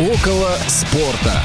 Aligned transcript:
Около 0.00 0.56
спорта. 0.66 1.42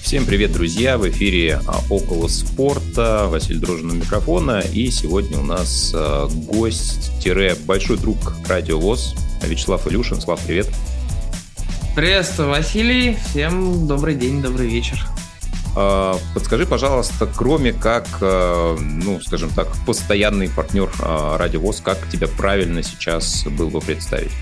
Всем 0.00 0.24
привет, 0.24 0.52
друзья! 0.52 0.96
В 0.96 1.06
эфире 1.10 1.60
а, 1.66 1.80
«Около 1.90 2.26
спорта». 2.26 3.26
Василий 3.28 3.58
Дрожин 3.58 3.90
у 3.90 3.94
микрофона. 3.96 4.60
И 4.60 4.90
сегодня 4.90 5.36
у 5.36 5.42
нас 5.42 5.92
а, 5.94 6.28
гость-большой 6.28 7.98
друг 7.98 8.16
Радио 8.48 8.80
ВОЗ 8.80 9.14
Вячеслав 9.42 9.86
Илюшин. 9.86 10.22
Слав, 10.22 10.40
привет! 10.46 10.70
Приветствую, 11.94 12.48
Василий. 12.48 13.18
Всем 13.28 13.86
добрый 13.86 14.14
день, 14.14 14.40
добрый 14.40 14.68
вечер. 14.68 15.04
А, 15.76 16.16
подскажи, 16.32 16.64
пожалуйста, 16.64 17.26
кроме 17.26 17.74
как, 17.74 18.08
ну, 18.22 19.20
скажем 19.20 19.50
так, 19.50 19.68
постоянный 19.84 20.48
партнер 20.48 20.90
Радио 20.98 21.60
ВОЗ, 21.60 21.82
как 21.84 22.08
тебя 22.08 22.26
правильно 22.26 22.82
сейчас 22.82 23.44
было 23.44 23.68
бы 23.68 23.82
представить? 23.82 24.32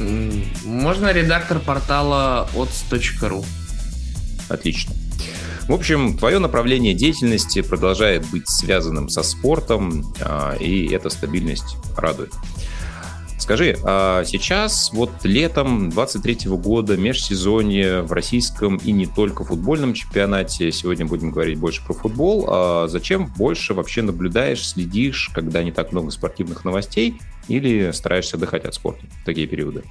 Можно 0.00 1.12
редактор 1.12 1.58
портала 1.58 2.48
ots.ru. 2.54 3.44
Отлично. 4.48 4.94
В 5.68 5.72
общем, 5.72 6.16
твое 6.16 6.38
направление 6.38 6.94
деятельности 6.94 7.60
продолжает 7.60 8.26
быть 8.30 8.48
связанным 8.48 9.10
со 9.10 9.22
спортом, 9.22 10.14
а, 10.20 10.54
и 10.54 10.88
эта 10.88 11.10
стабильность 11.10 11.76
радует. 11.94 12.32
Скажи, 13.38 13.78
а 13.84 14.24
сейчас 14.24 14.90
вот 14.92 15.10
летом 15.22 15.90
23 15.90 16.50
года 16.56 16.96
межсезонье 16.96 18.02
в 18.02 18.12
российском 18.12 18.76
и 18.76 18.92
не 18.92 19.06
только 19.06 19.44
футбольном 19.44 19.94
чемпионате, 19.94 20.72
сегодня 20.72 21.06
будем 21.06 21.30
говорить 21.30 21.58
больше 21.58 21.84
про 21.84 21.94
футбол, 21.94 22.46
а 22.48 22.88
зачем 22.88 23.26
больше 23.26 23.74
вообще 23.74 24.02
наблюдаешь, 24.02 24.66
следишь, 24.66 25.30
когда 25.34 25.62
не 25.62 25.70
так 25.70 25.92
много 25.92 26.10
спортивных 26.10 26.64
новостей, 26.64 27.20
или 27.48 27.90
стараешься 27.90 28.36
отдыхать 28.36 28.64
от 28.64 28.74
спорта 28.74 29.04
в 29.22 29.24
такие 29.24 29.46
периоды? 29.46 29.82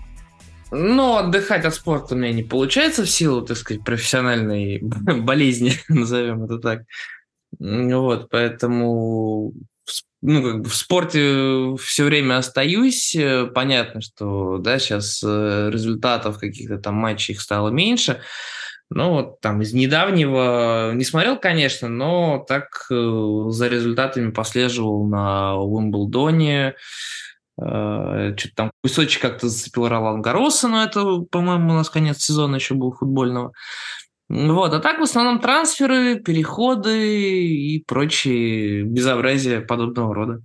Ну, 0.71 1.15
отдыхать 1.15 1.65
от 1.65 1.73
спорта 1.73 2.13
у 2.13 2.17
меня 2.17 2.33
не 2.33 2.43
получается 2.43 3.03
в 3.03 3.09
силу, 3.09 3.41
так 3.41 3.57
сказать, 3.57 3.83
профессиональной 3.83 4.79
болезни, 5.21 5.73
назовем 5.87 6.43
это 6.43 6.59
так. 6.59 6.83
Вот, 7.59 8.29
поэтому 8.29 9.53
ну, 10.21 10.43
как 10.43 10.61
бы 10.61 10.69
в 10.69 10.75
спорте 10.75 11.75
все 11.81 12.03
время 12.03 12.37
остаюсь. 12.37 13.15
Понятно, 13.55 14.01
что 14.01 14.57
да, 14.57 14.79
сейчас 14.79 15.23
э, 15.25 15.69
результатов 15.71 16.39
каких-то 16.39 16.77
там 16.77 16.95
матчей 16.95 17.33
их 17.33 17.41
стало 17.41 17.69
меньше. 17.69 18.19
Ну, 18.89 19.11
вот 19.11 19.39
там 19.41 19.61
из 19.61 19.73
недавнего 19.73 20.91
не 20.93 21.05
смотрел, 21.05 21.37
конечно, 21.37 21.87
но 21.87 22.43
так 22.47 22.87
э, 22.91 23.43
за 23.49 23.67
результатами 23.67 24.31
послеживал 24.31 25.05
на 25.07 25.55
Уимблдоне, 25.55 26.69
Э, 26.69 26.73
что-то 27.59 28.55
там 28.55 28.71
кусочек 28.83 29.21
как-то 29.21 29.49
зацепил 29.49 29.87
Ролан 29.87 30.21
Гароса, 30.21 30.67
но 30.67 30.83
это, 30.83 31.21
по-моему, 31.31 31.71
у 31.71 31.73
нас 31.73 31.89
конец 31.89 32.19
сезона 32.19 32.55
еще 32.55 32.75
был 32.75 32.91
футбольного. 32.91 33.51
Вот, 34.29 34.73
а 34.73 34.79
так 34.79 34.99
в 34.99 35.03
основном 35.03 35.39
трансферы, 35.39 36.19
переходы 36.19 37.47
и 37.47 37.83
прочие 37.87 38.83
безобразия 38.83 39.61
подобного 39.61 40.13
рода. 40.13 40.41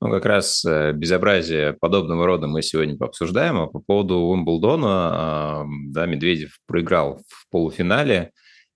Ну, 0.00 0.10
как 0.10 0.24
раз 0.24 0.64
э, 0.64 0.92
безобразие 0.92 1.74
подобного 1.74 2.26
рода 2.26 2.48
мы 2.48 2.62
сегодня 2.62 2.96
пообсуждаем. 2.96 3.60
А 3.60 3.66
по 3.68 3.78
поводу 3.80 4.16
Уимблдона, 4.16 5.64
да, 5.90 6.06
Медведев 6.06 6.58
проиграл 6.66 7.20
в 7.28 7.50
полуфинале 7.50 8.32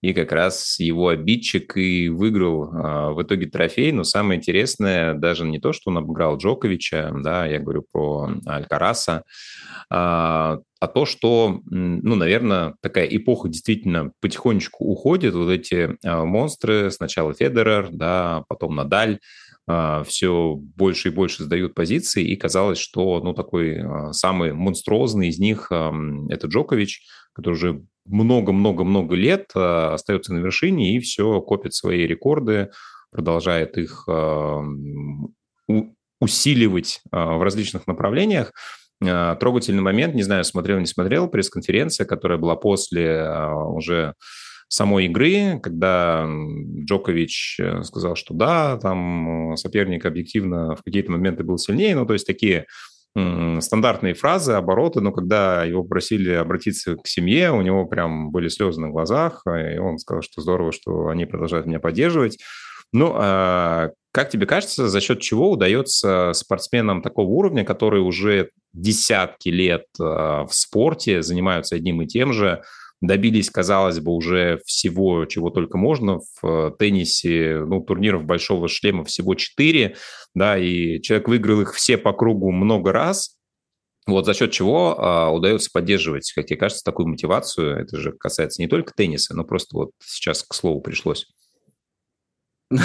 и 0.07 0.15
как 0.15 0.31
раз 0.31 0.79
его 0.79 1.09
обидчик 1.09 1.77
и 1.77 2.09
выиграл 2.09 2.71
а, 2.73 3.11
в 3.11 3.23
итоге 3.23 3.47
трофей. 3.47 3.91
Но 3.91 4.05
самое 4.05 4.39
интересное 4.39 5.15
даже 5.15 5.45
не 5.45 5.59
то, 5.59 5.73
что 5.73 5.91
он 5.91 5.99
обыграл 5.99 6.37
Джоковича, 6.37 7.13
да, 7.25 7.45
я 7.45 7.59
говорю 7.59 7.85
про 7.91 8.31
Алькараса, 8.47 9.25
а, 9.91 10.61
а 10.79 10.87
то, 10.87 11.07
что, 11.07 11.61
ну, 11.65 12.15
наверное, 12.15 12.77
такая 12.83 13.07
эпоха 13.07 13.49
действительно 13.49 14.13
потихонечку 14.21 14.85
уходит. 14.85 15.35
Вот 15.35 15.51
эти 15.51 15.97
а, 16.05 16.25
монстры, 16.25 16.93
сначала 16.93 17.35
Федерер, 17.35 17.89
да, 17.91 18.45
потом 18.49 18.77
Надаль, 18.77 19.19
а, 19.67 20.05
все 20.05 20.55
больше 20.55 21.09
и 21.09 21.13
больше 21.13 21.43
сдают 21.43 21.75
позиции, 21.75 22.25
и 22.25 22.37
казалось, 22.37 22.79
что, 22.79 23.21
ну, 23.25 23.35
такой 23.35 23.81
а, 23.81 24.13
самый 24.13 24.53
монструозный 24.53 25.31
из 25.31 25.41
них 25.41 25.73
это 25.73 26.47
Джокович, 26.47 27.03
который 27.33 27.55
уже 27.55 27.83
много-много-много 28.07 29.15
лет 29.15 29.51
э, 29.55 29.89
остается 29.93 30.35
на 30.35 30.39
вершине 30.39 30.97
и 30.97 31.01
все 31.01 31.41
копит 31.41 31.75
свои 31.75 32.07
рекорды, 32.07 32.71
продолжает 33.11 33.77
их 33.79 34.05
э, 34.09 34.61
усиливать 36.21 37.01
э, 37.13 37.17
в 37.17 37.43
различных 37.43 37.87
направлениях. 37.87 38.53
Трогательный 38.99 39.83
момент, 39.83 40.15
не 40.15 40.23
знаю, 40.23 40.43
смотрел, 40.43 40.79
не 40.79 40.87
смотрел, 40.87 41.29
пресс-конференция, 41.29 42.07
которая 42.07 42.39
была 42.39 42.57
после 42.57 43.29
уже 43.67 44.15
самой 44.69 45.05
игры, 45.05 45.61
когда 45.63 46.27
Джокович 46.27 47.61
сказал, 47.83 48.17
что 48.17 48.33
да, 48.33 48.79
там 48.79 49.55
соперник 49.59 50.07
объективно 50.07 50.77
в 50.77 50.83
какие-то 50.83 51.13
моменты 51.13 51.45
был 51.45 51.59
сильнее, 51.59 51.95
ну, 51.95 52.07
то 52.07 52.15
есть 52.15 52.27
такие 52.27 52.65
стандартные 53.61 54.15
фразы, 54.15 54.53
обороты, 54.53 55.01
но 55.01 55.13
когда 55.13 55.65
его 55.65 55.83
просили 55.83 56.33
обратиться 56.33 56.97
к 56.97 57.07
семье, 57.07 57.53
у 57.53 57.63
него 57.63 57.87
прям 57.87 58.31
были 58.31 58.49
слезы 58.49 58.81
на 58.81 58.91
глазах, 58.91 59.43
и 59.47 59.79
он 59.79 59.99
сказал, 59.99 60.23
что 60.23 60.43
здорово, 60.43 60.73
что 60.73 61.09
они 61.09 61.25
продолжают 61.25 61.67
меня 61.67 61.81
поддерживать. 61.81 62.39
Ну, 62.93 63.13
а 63.15 63.91
как 64.13 64.31
тебе 64.31 64.47
кажется, 64.47 64.89
за 64.89 65.01
счет 65.01 65.21
чего 65.21 65.51
удается 65.51 66.33
спортсменам 66.33 67.03
такого 67.03 67.27
уровня, 67.27 67.65
которые 67.65 68.03
уже 68.03 68.51
десятки 68.73 69.49
лет 69.49 69.85
а, 70.01 70.47
в 70.47 70.55
спорте 70.55 71.23
занимаются 71.23 71.77
одним 71.77 72.03
и 72.03 72.07
тем 72.07 72.33
же, 72.33 72.63
добились, 73.01 73.51
казалось 73.51 74.01
бы, 74.01 74.13
уже 74.13 74.61
всего, 74.65 75.27
чего 75.27 75.51
только 75.51 75.79
можно. 75.79 76.21
В 76.41 76.47
э, 76.47 76.73
теннисе, 76.79 77.65
ну, 77.67 77.81
турниров 77.81 78.25
большого 78.25 78.69
шлема 78.69 79.05
всего 79.05 79.35
четыре, 79.35 79.97
да, 80.35 80.59
и 80.59 81.01
человек 81.03 81.29
выиграл 81.29 81.61
их 81.63 81.75
все 81.75 81.99
по 81.99 82.13
кругу 82.13 82.51
много 82.53 82.93
раз, 82.93 83.37
вот 84.07 84.25
за 84.25 84.35
счет 84.35 84.53
чего 84.53 84.95
а, 84.99 85.31
удается 85.31 85.69
поддерживать, 85.73 86.33
как 86.33 86.47
тебе 86.47 86.59
кажется, 86.59 86.85
такую 86.85 87.09
мотивацию. 87.09 87.77
Это 87.77 87.99
же 87.99 88.13
касается 88.13 88.63
не 88.63 88.69
только 88.69 88.93
тенниса, 88.95 89.35
но 89.35 89.43
просто 89.43 89.77
вот 89.77 89.91
сейчас 90.01 90.45
к 90.45 90.55
слову 90.55 90.81
пришлось. 90.81 91.27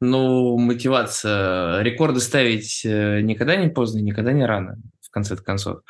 Ну, 0.00 0.58
мотивация. 0.58 1.82
Рекорды 1.82 2.20
ставить 2.20 2.82
э, 2.84 3.20
никогда 3.22 3.56
не 3.56 3.68
поздно, 3.68 4.00
никогда 4.00 4.32
не 4.32 4.44
рано 4.44 4.76
конце 5.10 5.36
концов. 5.36 5.80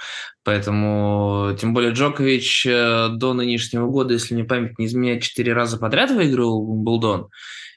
Поэтому, 0.44 1.56
тем 1.58 1.74
более, 1.74 1.92
Джокович 1.92 2.66
э, 2.66 3.08
до 3.12 3.34
нынешнего 3.34 3.86
года, 3.86 4.14
если 4.14 4.34
мне 4.34 4.44
память 4.44 4.78
не 4.78 4.86
изменяет, 4.86 5.22
четыре 5.22 5.52
раза 5.52 5.78
подряд 5.78 6.10
выиграл 6.10 6.64
Булдон. 6.64 7.28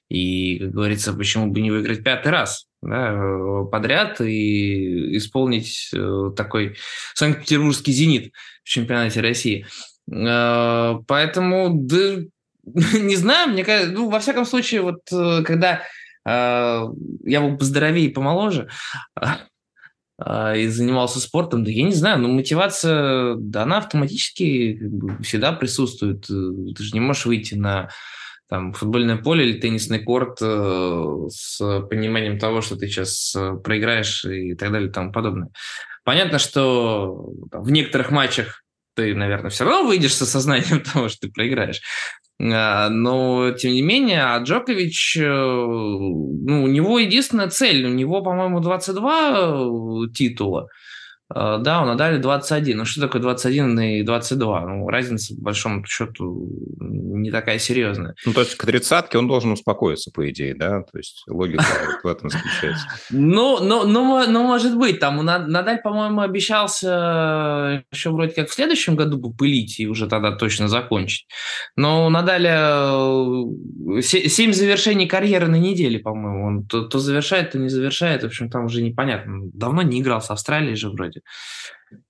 И, 0.10 0.60
как 0.60 0.72
говорится, 0.72 1.14
почему 1.14 1.48
бы 1.48 1.62
не 1.62 1.72
выиграть 1.72 2.04
пятый 2.04 2.32
раз 2.32 2.68
да, 2.82 3.14
э, 3.14 3.66
подряд 3.72 4.22
и 4.22 5.18
исполнить 5.18 5.90
э, 5.94 6.32
такой 6.36 6.78
Санкт-Петербургский 7.14 7.92
«Зенит» 7.92 8.34
в 8.64 8.70
чемпионате 8.70 9.22
России. 9.22 9.66
Поэтому, 10.06 11.70
да, 11.74 12.18
не 12.94 13.16
знаю, 13.16 13.50
мне 13.50 13.64
кажется, 13.64 13.94
ну, 13.94 14.10
во 14.10 14.20
всяком 14.20 14.46
случае, 14.46 14.82
вот 14.82 15.02
когда 15.10 15.84
я 16.26 16.88
был 17.42 17.58
поздоровее 17.58 18.06
и 18.06 18.14
помоложе, 18.14 18.70
и 20.20 20.68
занимался 20.68 21.20
спортом, 21.20 21.64
да 21.64 21.72
я 21.72 21.84
не 21.84 21.94
знаю, 21.94 22.20
но 22.20 22.28
мотивация, 22.28 23.36
да, 23.36 23.64
она 23.64 23.80
автоматически 23.80 24.80
всегда 25.24 25.54
присутствует. 25.54 26.30
Э, 26.30 26.74
ты 26.76 26.84
же 26.84 26.92
не 26.94 27.00
можешь 27.00 27.26
выйти 27.26 27.56
на 27.56 27.90
там, 28.48 28.74
футбольное 28.74 29.18
поле 29.18 29.50
или 29.50 29.60
теннисный 29.60 30.04
корт 30.04 30.38
э, 30.42 31.28
с 31.30 31.58
пониманием 31.90 32.38
того, 32.38 32.62
что 32.62 32.76
ты 32.76 32.88
сейчас 32.88 33.34
э, 33.36 33.56
проиграешь 33.64 34.26
и 34.26 34.54
так 34.54 34.72
далее 34.72 34.90
и 34.90 34.92
тому 34.92 35.12
подобное. 35.12 35.50
Понятно, 36.04 36.38
что 36.38 37.32
в 37.52 37.72
некоторых 37.72 38.12
матчах 38.12 38.63
ты, 38.96 39.16
наверное, 39.16 39.50
все 39.50 39.66
равно 39.66 39.88
выйдешь 39.88 40.16
со 40.16 40.26
сознанием 40.26 40.82
того, 40.94 41.10
что 41.10 41.28
ты 41.28 41.34
проиграешь. 41.34 41.82
А, 42.42 42.90
но, 42.90 43.52
тем 43.52 43.74
не 43.74 43.82
менее, 43.82 44.24
а 44.24 44.40
Джокович, 44.40 45.18
э, 45.18 45.24
ну, 45.24 46.64
у 46.64 46.68
него 46.68 47.00
единственная 47.00 47.50
цель, 47.50 47.86
у 47.86 47.94
него, 47.94 48.22
по-моему, 48.22 48.60
22 48.60 50.10
титула– 50.14 50.68
Э, 51.36 51.58
да, 51.60 51.82
у 51.82 51.86
Надаля 51.86 52.20
21. 52.20 52.78
Ну 52.78 52.86
что 52.86 53.02
такое 53.02 53.22
21 53.22 53.80
и 53.80 54.04
22? 54.04 54.62
Ну, 54.62 54.88
разница, 54.90 55.36
по 55.36 55.42
большому 55.42 55.86
счету, 55.86 56.50
не 56.80 57.32
такая 57.32 57.60
серьезная. 57.60 58.16
Ну, 58.26 58.34
то 58.34 58.42
есть 58.42 58.56
к 58.56 58.66
тридцатке 58.66 59.18
он 59.18 59.28
должен 59.28 59.52
успокоиться, 59.52 60.12
по 60.12 60.30
идее, 60.30 60.56
да? 60.56 60.82
То 60.82 60.98
есть 60.98 61.24
логика 61.28 61.64
в 62.04 62.08
этом 62.08 62.30
заключается. 62.30 62.86
Ну, 63.10 63.60
ну, 63.62 63.86
ну, 63.86 64.26
ну, 64.28 64.44
может 64.44 64.78
быть. 64.78 65.00
Там 65.00 65.24
Надаль, 65.24 65.82
по-моему, 65.82 66.22
обещался 66.22 67.84
еще 67.92 68.10
вроде 68.12 68.34
как 68.34 68.50
в 68.50 68.54
следующем 68.54 68.96
году 68.96 69.20
попылить 69.20 69.80
и 69.80 69.88
уже 69.88 70.08
тогда 70.08 70.32
точно 70.32 70.68
закончить. 70.68 71.28
Но 71.76 72.06
у 72.06 72.10
Надаля 72.10 72.90
7 74.02 74.50
э, 74.50 74.54
завершений 74.54 75.08
карьеры 75.08 75.48
на 75.48 75.56
неделе, 75.56 76.00
по-моему. 76.00 76.46
Он 76.46 76.66
то, 76.66 76.84
то 76.84 77.00
завершает, 77.00 77.52
то 77.52 77.60
не 77.60 77.70
завершает. 77.70 78.24
В 78.24 78.28
общем, 78.28 78.50
там 78.50 78.66
уже 78.66 78.82
непонятно. 78.82 79.50
Давно 79.54 79.82
не 79.82 80.02
играл 80.02 80.22
с 80.22 80.30
Австралией 80.30 80.76
же 80.76 80.90
вроде. 80.90 81.23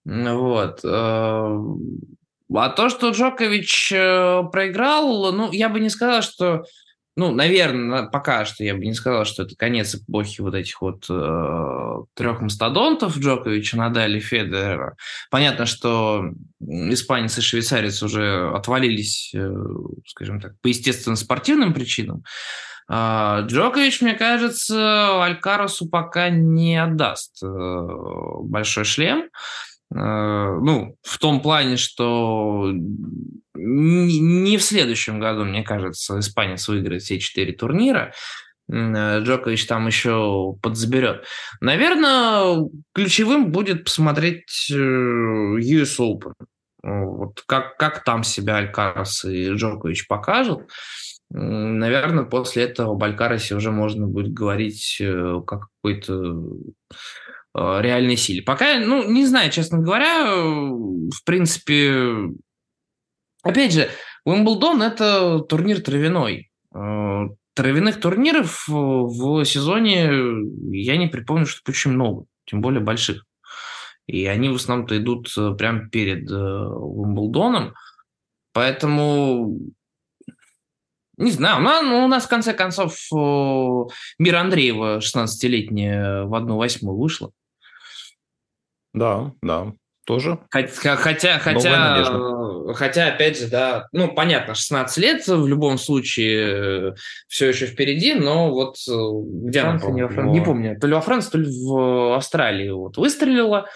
Вот. 0.06 0.82
Э, 0.84 1.58
а 2.56 2.70
то, 2.70 2.90
что 2.90 3.10
Джокович 3.10 3.92
э, 3.94 4.44
проиграл, 4.52 5.32
ну, 5.32 5.52
я 5.52 5.70
бы 5.70 5.80
не 5.80 5.90
сказал, 5.90 6.22
что 6.22 6.64
ну, 7.16 7.32
наверное, 7.32 8.08
пока 8.08 8.44
что 8.46 8.64
я 8.64 8.74
бы 8.74 8.86
не 8.86 8.94
сказал, 8.94 9.26
что 9.26 9.44
это 9.44 9.56
конец 9.56 9.94
эпохи 9.94 10.42
вот 10.42 10.56
этих 10.56 10.82
вот 10.82 11.06
э, 11.10 11.96
трех 12.16 12.42
мастодонтов 12.42 13.18
Джоковича, 13.18 13.78
Надали, 13.78 14.20
Федерера. 14.20 14.96
Понятно, 15.30 15.68
что 15.68 16.32
испанец 16.60 17.38
и 17.38 17.42
швейцарец 17.42 18.02
уже 18.02 18.50
отвалились, 18.50 19.32
э, 19.36 19.54
скажем 20.08 20.42
так, 20.42 20.60
по 20.62 20.68
естественным 20.68 21.16
спортивным 21.16 21.74
причинам. 21.74 22.24
Э, 22.90 23.42
Джокович, 23.46 24.02
мне 24.02 24.16
кажется, 24.16 25.24
Алькаросу 25.24 25.88
пока 25.90 26.30
не 26.30 26.82
отдаст 26.82 27.44
э, 27.44 27.48
большой 27.48 28.86
шлем. 28.86 29.30
Ну, 29.96 30.98
в 31.04 31.18
том 31.20 31.42
плане, 31.42 31.78
что 31.78 32.72
не 33.54 34.58
в 34.58 34.64
следующем 34.64 35.20
году, 35.20 35.46
мне 35.46 35.64
кажется, 35.64 36.20
испанец 36.20 36.68
выиграет 36.68 37.04
все 37.04 37.20
четыре 37.20 37.54
турнира. 37.54 38.14
Э, 38.72 39.20
Джокович 39.22 39.68
там 39.68 39.88
еще 39.88 40.56
подзаберет. 40.62 41.26
Наверное, 41.62 42.70
ключевым 42.94 43.52
будет 43.52 43.84
посмотреть 43.84 44.70
э, 44.72 44.76
US 44.76 46.00
Open. 46.00 46.34
Вот 46.82 47.44
как, 47.46 47.78
как 47.78 48.04
там 48.04 48.24
себя 48.24 48.58
Алькарас 48.58 49.26
и 49.26 49.50
Джокович 49.54 50.08
покажут. 50.08 50.70
Наверное, 51.30 52.26
после 52.26 52.64
этого 52.64 52.98
в 52.98 53.04
Алькарасе 53.04 53.56
уже 53.56 53.72
можно 53.72 54.06
будет 54.08 54.34
говорить 54.34 55.02
как 55.48 55.68
какой-то 55.82 56.44
Э, 56.92 57.23
реальной 57.56 58.18
силе. 58.18 58.42
Пока, 58.42 58.80
ну, 58.80 59.10
не 59.10 59.26
знаю, 59.26 59.52
честно 59.52 59.80
говоря, 59.80 60.26
э, 60.26 60.70
в 60.70 61.24
принципе, 61.26 62.32
опять 63.44 63.74
же, 63.74 63.90
Уимблдон– 64.26 64.82
это 64.84 65.40
турнир 65.40 65.82
травяной. 65.82 66.50
Э, 66.74 67.28
травяных 67.54 68.00
турниров 68.00 68.68
в 68.68 69.46
сезоне 69.46 70.10
я 70.72 70.98
не 70.98 71.08
припомню, 71.08 71.46
что 71.46 71.70
очень 71.70 71.92
много, 71.92 72.26
тем 72.46 72.62
более 72.62 72.82
больших. 72.82 73.26
И 74.08 74.26
они 74.26 74.50
в 74.50 74.56
основном-то 74.56 74.98
идут 74.98 75.34
прямо 75.58 75.88
перед 75.90 76.30
Уимблдоном. 76.30 77.74
Поэтому 78.52 79.60
не 81.18 81.32
знаю, 81.32 81.62
ну, 81.62 82.06
у 82.06 82.08
нас 82.08 82.26
в 82.26 82.30
конце 82.30 82.54
концов 82.54 82.98
Мир 83.12 84.36
Андреева 84.36 84.98
16-летняя 84.98 86.24
в 86.24 86.34
одну 86.34 86.58
восьмую 86.58 86.98
вышла. 86.98 87.32
Да, 88.94 89.32
да, 89.42 89.74
тоже. 90.06 90.40
Хотя, 90.50 90.96
хотя, 90.96 91.40
хотя, 91.40 92.74
хотя, 92.74 93.08
опять 93.08 93.40
же, 93.40 93.48
да, 93.48 93.88
ну, 93.92 94.14
понятно, 94.14 94.56
16 94.56 94.98
лет 94.98 95.28
в 95.28 95.48
любом 95.48 95.78
случае 95.78 96.92
э, 96.92 96.96
все 97.28 97.50
еще 97.50 97.66
впереди, 97.66 98.14
но 98.14 98.52
вот 98.52 98.76
э, 98.90 98.92
где 99.48 99.62
Франция, 99.62 99.88
она, 99.88 99.96
не, 99.96 100.02
во 100.04 100.10
Фран... 100.10 100.32
не 100.32 100.42
помню, 100.42 100.78
то 100.80 100.88
ли 100.88 100.94
во 100.94 101.02
Франции, 101.02 101.32
то 101.32 101.38
ли 101.38 101.48
в 101.50 102.16
Австралии 102.16 102.70
вот 102.70 102.98
выстрелила, 102.98 103.68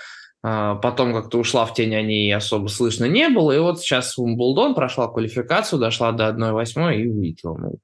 потом 0.81 1.13
как-то 1.13 1.39
ушла 1.39 1.65
в 1.65 1.73
тень, 1.73 1.95
о 1.95 2.01
ней 2.01 2.33
особо 2.33 2.67
слышно 2.67 3.05
не 3.05 3.29
было, 3.29 3.51
и 3.51 3.59
вот 3.59 3.79
сейчас 3.79 4.17
Умблдон 4.17 4.75
прошла 4.75 5.07
квалификацию, 5.07 5.79
дошла 5.79 6.11
до 6.11 6.29
1-8 6.29 6.95
и 6.95 7.07
улетела. 7.07 7.57
Ну, 7.57 7.79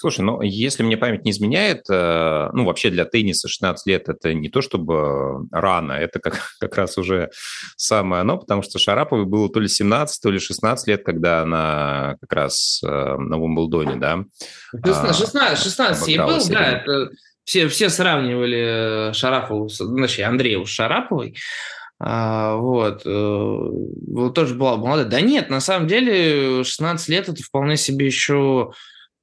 Слушай, 0.00 0.20
ну, 0.20 0.40
если 0.42 0.84
мне 0.84 0.96
память 0.96 1.24
не 1.24 1.32
изменяет, 1.32 1.90
э, 1.90 2.50
ну, 2.52 2.64
вообще 2.64 2.90
для 2.90 3.04
тенниса 3.04 3.48
16 3.48 3.84
лет 3.88 4.08
это 4.08 4.32
не 4.32 4.48
то 4.48 4.62
чтобы 4.62 5.48
рано, 5.50 5.92
это 5.92 6.20
как, 6.20 6.38
как 6.60 6.76
раз 6.76 6.96
уже 6.98 7.30
самое 7.76 8.20
оно, 8.20 8.38
потому 8.38 8.62
что 8.62 8.78
Шараповой 8.78 9.24
было 9.24 9.48
то 9.48 9.58
ли 9.58 9.66
17, 9.66 10.22
то 10.22 10.30
ли 10.30 10.38
16 10.38 10.86
лет, 10.86 11.04
когда 11.04 11.42
она 11.42 12.14
как 12.20 12.32
раз 12.32 12.80
э, 12.84 12.86
на 12.86 13.38
Уимблдоне, 13.38 13.96
да. 13.96 14.24
16, 15.12 15.58
16 15.58 16.08
ей 16.08 16.18
был, 16.18 16.46
да, 16.48 16.64
это 16.64 17.10
все, 17.42 17.66
все 17.66 17.90
сравнивали 17.90 19.12
Шарапову, 19.14 19.68
значит, 19.68 20.24
Андрееву 20.24 20.64
с 20.64 20.70
Шараповой, 20.70 21.34
а, 22.00 22.56
вот. 22.56 23.02
Э, 23.04 23.10
вот 23.10 24.34
тоже 24.34 24.54
была 24.54 24.76
молодая. 24.76 25.06
Да 25.06 25.20
нет, 25.20 25.50
на 25.50 25.60
самом 25.60 25.88
деле 25.88 26.62
16 26.62 27.08
лет 27.08 27.28
это 27.28 27.42
вполне 27.42 27.76
себе 27.76 28.06
еще 28.06 28.72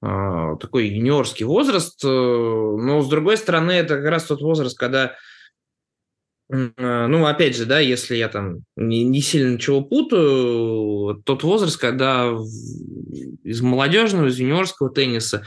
а, 0.01 0.55
такой 0.57 0.87
юниорский 0.89 1.45
возраст, 1.45 2.03
э, 2.03 2.07
но 2.07 3.01
с 3.01 3.07
другой 3.07 3.37
стороны, 3.37 3.71
это 3.71 3.95
как 3.95 4.05
раз 4.05 4.25
тот 4.25 4.41
возраст, 4.41 4.77
когда, 4.77 5.15
а, 6.51 7.07
ну, 7.07 7.25
опять 7.25 7.55
же, 7.55 7.65
да, 7.65 7.79
если 7.79 8.17
я 8.17 8.27
там 8.27 8.59
не, 8.75 9.05
не 9.05 9.21
сильно 9.21 9.53
ничего 9.53 9.81
путаю, 9.81 11.23
тот 11.25 11.43
возраст, 11.43 11.79
когда 11.79 12.29
из 13.43 13.61
молодежного, 13.61 14.27
из 14.27 14.37
юниорского 14.37 14.89
тенниса 14.89 15.45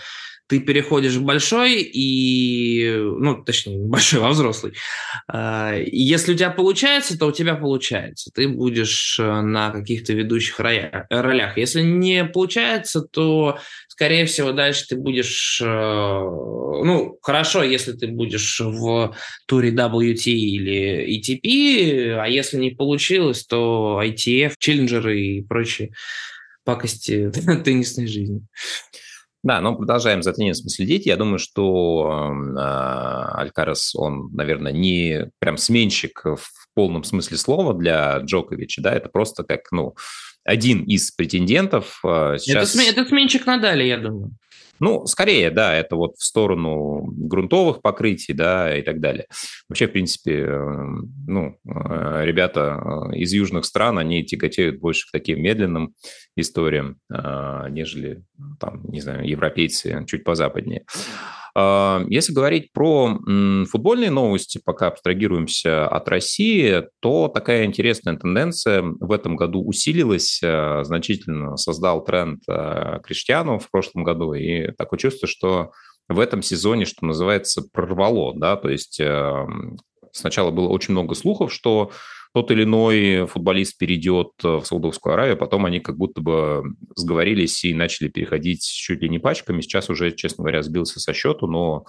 ты 0.48 0.60
переходишь 0.60 1.14
в 1.14 1.24
большой 1.24 1.82
и, 1.82 2.90
ну, 2.90 3.42
точнее, 3.44 3.78
большой 3.78 4.20
во 4.20 4.30
взрослый. 4.30 4.72
А, 5.28 5.74
если 5.76 6.32
у 6.32 6.36
тебя 6.36 6.50
получается, 6.50 7.18
то 7.18 7.26
у 7.26 7.32
тебя 7.32 7.54
получается. 7.54 8.30
Ты 8.34 8.48
будешь 8.48 9.18
э, 9.20 9.40
на 9.42 9.70
каких-то 9.70 10.14
ведущих 10.14 10.58
ролях. 10.58 11.58
Если 11.58 11.82
не 11.82 12.24
получается, 12.24 13.02
то, 13.02 13.58
скорее 13.88 14.24
всего, 14.24 14.52
дальше 14.52 14.86
ты 14.88 14.96
будешь, 14.96 15.60
э, 15.62 15.66
ну, 15.66 17.18
хорошо, 17.20 17.62
если 17.62 17.92
ты 17.92 18.06
будешь 18.08 18.60
в 18.60 19.14
туре 19.46 19.70
WT 19.70 20.30
или 20.30 21.18
ETP, 21.18 22.18
а 22.18 22.26
если 22.26 22.56
не 22.56 22.70
получилось, 22.70 23.44
то 23.44 24.00
ITF, 24.02 24.54
челленджеры 24.58 25.20
и 25.20 25.42
прочие 25.42 25.90
пакости 26.64 27.30
теннисной 27.64 28.06
жизни. 28.06 28.40
Да, 29.42 29.60
но 29.60 29.76
продолжаем 29.76 30.22
за 30.22 30.32
теннисом 30.32 30.68
следить. 30.68 31.06
Я 31.06 31.16
думаю, 31.16 31.38
что 31.38 32.32
э, 32.32 32.60
Алькарас, 32.60 33.94
он, 33.94 34.30
наверное, 34.32 34.72
не 34.72 35.30
прям 35.38 35.56
сменщик 35.56 36.24
в 36.24 36.48
полном 36.74 37.04
смысле 37.04 37.36
слова 37.36 37.72
для 37.74 38.18
Джоковича, 38.18 38.82
да, 38.82 38.92
это 38.92 39.08
просто 39.08 39.44
как, 39.44 39.70
ну, 39.70 39.94
один 40.44 40.82
из 40.84 41.10
претендентов. 41.12 42.00
Сейчас... 42.02 42.74
Это, 42.74 43.00
это 43.00 43.08
сменщик 43.08 43.46
Надали, 43.46 43.84
я 43.84 43.98
думаю. 43.98 44.32
Ну, 44.80 45.06
скорее, 45.06 45.50
да, 45.50 45.74
это 45.74 45.96
вот 45.96 46.16
в 46.16 46.24
сторону 46.24 47.02
грунтовых 47.06 47.82
покрытий, 47.82 48.32
да, 48.32 48.76
и 48.76 48.82
так 48.82 49.00
далее. 49.00 49.26
Вообще, 49.68 49.86
в 49.86 49.92
принципе, 49.92 50.40
эм, 50.42 51.12
ну, 51.26 51.56
э, 51.66 52.24
ребята 52.24 53.10
э, 53.12 53.16
из 53.16 53.32
южных 53.32 53.64
стран, 53.64 53.98
они 53.98 54.24
тяготеют 54.24 54.80
больше 54.80 55.08
к 55.08 55.12
таким 55.12 55.42
медленным 55.42 55.94
историям, 56.36 56.98
э, 57.12 57.66
нежели, 57.70 58.22
там, 58.60 58.84
не 58.84 59.00
знаю, 59.00 59.28
европейцы 59.28 60.04
чуть 60.06 60.24
позападнее. 60.24 60.84
А, 61.60 62.04
если 62.08 62.32
говорить 62.32 62.72
про 62.72 63.18
футбольные 63.68 64.10
новости, 64.10 64.60
пока 64.64 64.86
абстрагируемся 64.86 65.88
от 65.88 66.08
России, 66.08 66.84
то 67.00 67.26
такая 67.26 67.64
интересная 67.64 68.16
тенденция 68.16 68.82
в 68.82 69.10
этом 69.10 69.34
году 69.34 69.64
усилилась, 69.66 70.40
а, 70.44 70.84
значительно 70.84 71.56
создал 71.56 72.04
тренд 72.04 72.42
а, 72.48 73.00
Криштиану 73.00 73.58
в 73.58 73.68
прошлом 73.72 74.04
году, 74.04 74.34
и 74.34 74.70
такое 74.70 75.00
чувство, 75.00 75.26
что 75.26 75.72
в 76.08 76.20
этом 76.20 76.42
сезоне, 76.42 76.84
что 76.84 77.04
называется, 77.04 77.62
прорвало, 77.72 78.38
да, 78.38 78.56
то 78.56 78.70
есть 78.70 78.98
сначала 80.12 80.50
было 80.50 80.68
очень 80.68 80.92
много 80.92 81.14
слухов, 81.14 81.52
что 81.52 81.90
тот 82.34 82.50
или 82.50 82.64
иной 82.64 83.26
футболист 83.26 83.78
перейдет 83.78 84.28
в 84.42 84.64
Саудовскую 84.64 85.14
Аравию, 85.14 85.36
потом 85.36 85.64
они 85.64 85.80
как 85.80 85.96
будто 85.96 86.20
бы 86.20 86.62
сговорились 86.94 87.64
и 87.64 87.74
начали 87.74 88.08
переходить 88.08 88.62
чуть 88.62 89.02
ли 89.02 89.08
не 89.08 89.18
пачками. 89.18 89.60
Сейчас 89.60 89.90
уже, 89.90 90.12
честно 90.12 90.42
говоря, 90.42 90.62
сбился 90.62 91.00
со 91.00 91.12
счету, 91.12 91.46
но 91.46 91.86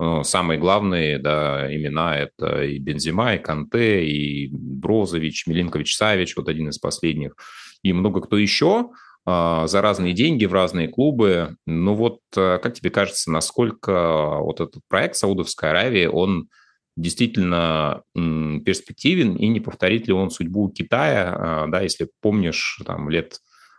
э, 0.00 0.22
самые 0.24 0.58
главные 0.58 1.18
да, 1.18 1.72
имена– 1.74 2.16
это 2.18 2.64
и 2.64 2.78
Бензима, 2.78 3.34
и 3.34 3.38
Канте, 3.38 4.04
и 4.04 4.48
Брозович, 4.52 5.46
Милинкович 5.46 5.96
Савич, 5.96 6.36
вот 6.36 6.48
один 6.48 6.68
из 6.70 6.78
последних, 6.78 7.34
и 7.82 7.92
много 7.92 8.20
кто 8.22 8.38
еще 8.38 8.90
э, 9.26 9.64
за 9.66 9.82
разные 9.82 10.14
деньги 10.14 10.46
в 10.46 10.54
разные 10.54 10.88
клубы. 10.88 11.56
Ну 11.66 11.94
вот, 11.94 12.20
э, 12.36 12.58
как 12.62 12.74
тебе 12.74 12.90
кажется, 12.90 13.30
насколько 13.30 14.38
вот 14.38 14.60
этот 14.60 14.82
проект 14.88 15.16
Саудовской 15.16 15.70
Аравии, 15.70 16.06
он 16.06 16.48
действительно 16.96 18.02
перспективен 18.14 19.36
и 19.36 19.48
не 19.48 19.60
повторит 19.60 20.06
ли 20.06 20.12
он 20.12 20.30
судьбу 20.30 20.68
Китая, 20.68 21.34
а, 21.34 21.66
да, 21.66 21.80
если 21.80 22.08
помнишь, 22.20 22.80
там 22.84 23.08
лет 23.08 23.38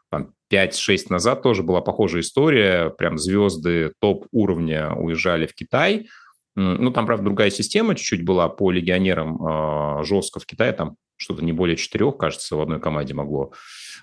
там, 0.09 0.33
5-6 0.51 1.05
назад 1.09 1.41
тоже 1.41 1.63
была 1.63 1.81
похожая 1.81 2.21
история, 2.21 2.89
прям 2.89 3.17
звезды 3.17 3.93
топ-уровня 3.99 4.93
уезжали 4.93 5.45
в 5.45 5.53
Китай, 5.53 6.07
ну, 6.55 6.91
там, 6.91 7.07
правда, 7.07 7.25
другая 7.25 7.49
система 7.49 7.95
чуть-чуть 7.95 8.23
была 8.23 8.47
по 8.47 8.69
легионерам 8.69 9.43
э, 9.43 10.03
жестко 10.03 10.39
в 10.39 10.45
Китае, 10.45 10.71
там 10.73 10.97
что-то 11.15 11.43
не 11.43 11.51
более 11.51 11.77
четырех, 11.77 12.17
кажется, 12.17 12.55
в 12.55 12.61
одной 12.61 12.79
команде 12.79 13.15
могло 13.15 13.53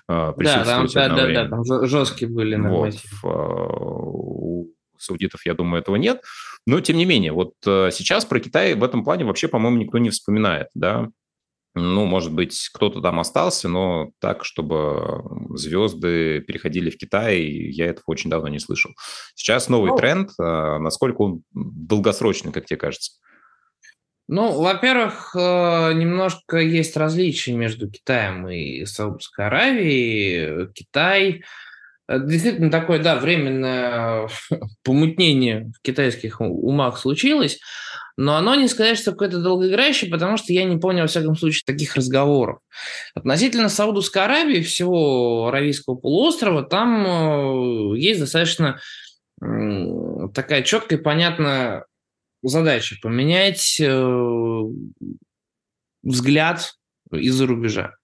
присутствовать 0.07 0.93
да, 0.93 1.07
там, 1.07 1.17
да, 1.17 1.27
да, 1.27 1.33
да, 1.43 1.49
там 1.49 1.87
жесткие 1.87 2.29
были 2.29 2.55
нормативы. 2.55 3.03
Вот, 3.23 4.67
саудитов, 5.01 5.45
я 5.45 5.53
думаю, 5.53 5.81
этого 5.81 5.95
нет. 5.95 6.21
Но, 6.65 6.79
тем 6.81 6.97
не 6.97 7.05
менее, 7.05 7.31
вот 7.31 7.53
э, 7.65 7.89
сейчас 7.91 8.25
про 8.25 8.39
Китай 8.39 8.75
в 8.75 8.83
этом 8.83 9.03
плане 9.03 9.25
вообще, 9.25 9.47
по-моему, 9.47 9.77
никто 9.77 9.97
не 9.97 10.09
вспоминает, 10.09 10.67
да. 10.73 11.09
Ну, 11.73 12.05
может 12.05 12.33
быть, 12.33 12.69
кто-то 12.73 12.99
там 13.01 13.19
остался, 13.19 13.69
но 13.69 14.11
так, 14.19 14.43
чтобы 14.43 15.23
звезды 15.57 16.41
переходили 16.41 16.89
в 16.89 16.97
Китай, 16.97 17.41
я 17.41 17.85
этого 17.85 18.03
очень 18.07 18.29
давно 18.29 18.49
не 18.49 18.59
слышал. 18.59 18.91
Сейчас 19.35 19.69
новый 19.69 19.91
oh. 19.91 19.97
тренд. 19.97 20.31
А, 20.37 20.79
насколько 20.79 21.21
он 21.21 21.43
долгосрочный, 21.53 22.51
как 22.51 22.65
тебе 22.65 22.77
кажется? 22.77 23.13
Ну, 24.27 24.61
во-первых, 24.61 25.33
э, 25.35 25.93
немножко 25.93 26.57
есть 26.57 26.97
различия 26.97 27.53
между 27.53 27.89
Китаем 27.89 28.49
и 28.49 28.85
Саудовской 28.85 29.47
Аравией. 29.47 30.71
Китай 30.73 31.43
действительно 32.19 32.71
такое, 32.71 32.99
да, 32.99 33.17
временное 33.17 34.29
помутнение 34.83 35.71
в 35.77 35.81
китайских 35.81 36.41
умах 36.41 36.97
случилось, 36.97 37.59
но 38.17 38.35
оно 38.35 38.55
не 38.55 38.67
сказать, 38.67 38.97
что 38.97 39.11
какое-то 39.11 39.39
долгоиграющее, 39.39 40.11
потому 40.11 40.37
что 40.37 40.53
я 40.53 40.63
не 40.63 40.77
помню, 40.77 41.01
во 41.01 41.07
всяком 41.07 41.35
случае, 41.35 41.63
таких 41.65 41.95
разговоров. 41.95 42.59
Относительно 43.15 43.69
Саудовской 43.69 44.23
Аравии, 44.23 44.61
всего 44.61 45.47
Аравийского 45.47 45.95
полуострова, 45.95 46.63
там 46.63 47.93
э, 47.93 47.97
есть 47.99 48.19
достаточно 48.19 48.79
такая 50.35 50.61
четкая 50.61 50.99
и 50.99 51.01
понятная 51.01 51.85
задача 52.43 52.95
поменять 53.01 53.79
э, 53.79 54.63
взгляд 56.03 56.73
из-за 57.11 57.47
рубежа. 57.47 57.95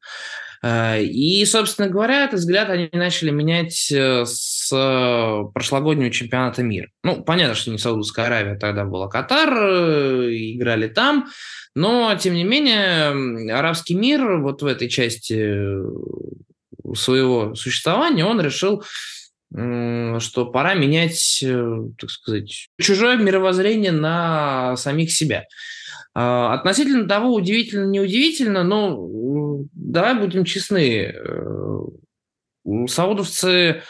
Э, 0.63 1.01
и, 1.01 1.45
собственно 1.45 1.87
говоря, 1.89 2.25
этот 2.25 2.39
взгляд 2.39 2.69
они 2.69 2.89
начали 2.91 3.31
менять 3.31 3.91
э, 3.91 4.25
с 4.25 4.69
прошлогоднего 5.53 6.11
чемпионата 6.11 6.63
мира. 6.63 6.89
Ну, 7.03 7.23
понятно, 7.23 7.55
что 7.55 7.71
не 7.71 7.77
Саудовская 7.77 8.25
Аравия, 8.25 8.55
тогда 8.55 8.85
была 8.85 9.07
Катар, 9.07 9.49
играли 9.49 10.87
там, 10.87 11.27
но, 11.75 12.15
тем 12.19 12.33
не 12.33 12.43
менее, 12.43 13.53
арабский 13.53 13.95
мир 13.95 14.37
вот 14.39 14.61
в 14.61 14.65
этой 14.65 14.89
части 14.89 15.55
своего 16.95 17.55
существования, 17.55 18.25
он 18.25 18.41
решил 18.41 18.83
что 19.49 20.45
пора 20.51 20.73
менять, 20.73 21.41
так 21.97 22.09
сказать, 22.09 22.67
чужое 22.81 23.15
мировоззрение 23.15 23.93
на 23.93 24.75
самих 24.75 25.09
себя. 25.09 25.45
А, 26.19 26.55
относительно 26.55 27.07
того, 27.07 27.31
удивительно, 27.31 27.85
неудивительно, 27.85 28.63
но 28.63 28.97
давай 29.71 30.15
будем 30.15 30.45
честны. 30.45 31.13
Э, 31.13 31.79
саудовцы 32.87 33.83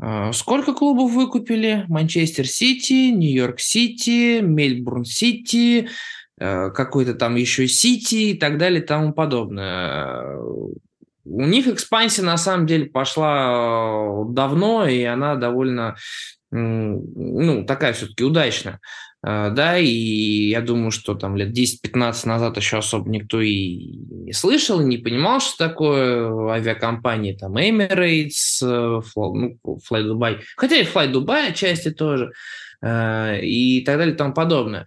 а, 0.00 0.32
сколько 0.32 0.74
клубов 0.74 1.12
выкупили? 1.12 1.84
Манчестер 1.86 2.48
Сити, 2.48 3.12
Нью-Йорк 3.12 3.60
Сити, 3.60 4.40
Мельбурн 4.40 5.04
Сити, 5.04 5.88
э, 6.40 6.70
какой-то 6.70 7.14
там 7.14 7.36
еще 7.36 7.68
Сити 7.68 8.32
и 8.32 8.34
так 8.34 8.58
далее 8.58 8.82
и 8.82 8.84
тому 8.84 9.12
подобное. 9.12 10.36
У 11.24 11.44
них 11.46 11.68
экспансия 11.68 12.24
на 12.24 12.36
самом 12.36 12.66
деле 12.66 12.86
пошла 12.86 14.24
давно, 14.28 14.88
и 14.88 15.04
она 15.04 15.36
довольно 15.36 15.94
ну, 16.50 17.64
такая 17.64 17.92
все-таки 17.92 18.24
удачная. 18.24 18.80
А, 19.26 19.48
да, 19.48 19.78
и 19.78 20.50
я 20.50 20.60
думаю, 20.60 20.90
что 20.90 21.14
там 21.14 21.34
лет 21.34 21.56
10-15 21.56 22.28
назад 22.28 22.58
еще 22.58 22.76
особо 22.76 23.08
никто 23.08 23.40
и 23.40 23.96
не 24.10 24.34
слышал, 24.34 24.82
и 24.82 24.84
не 24.84 24.98
понимал, 24.98 25.40
что 25.40 25.66
такое 25.66 26.50
авиакомпании, 26.50 27.32
там, 27.32 27.56
Emirates, 27.56 28.60
э, 28.62 29.00
ну, 29.16 29.58
Fly 29.64 30.10
Dubai, 30.10 30.40
хотя 30.56 30.76
и 30.76 30.84
Fly 30.84 31.10
Dubai 31.10 31.48
отчасти 31.48 31.90
тоже, 31.90 32.32
э, 32.82 33.40
и 33.40 33.82
так 33.82 33.96
далее 33.96 34.14
и 34.14 34.18
тому 34.18 34.34
подобное. 34.34 34.84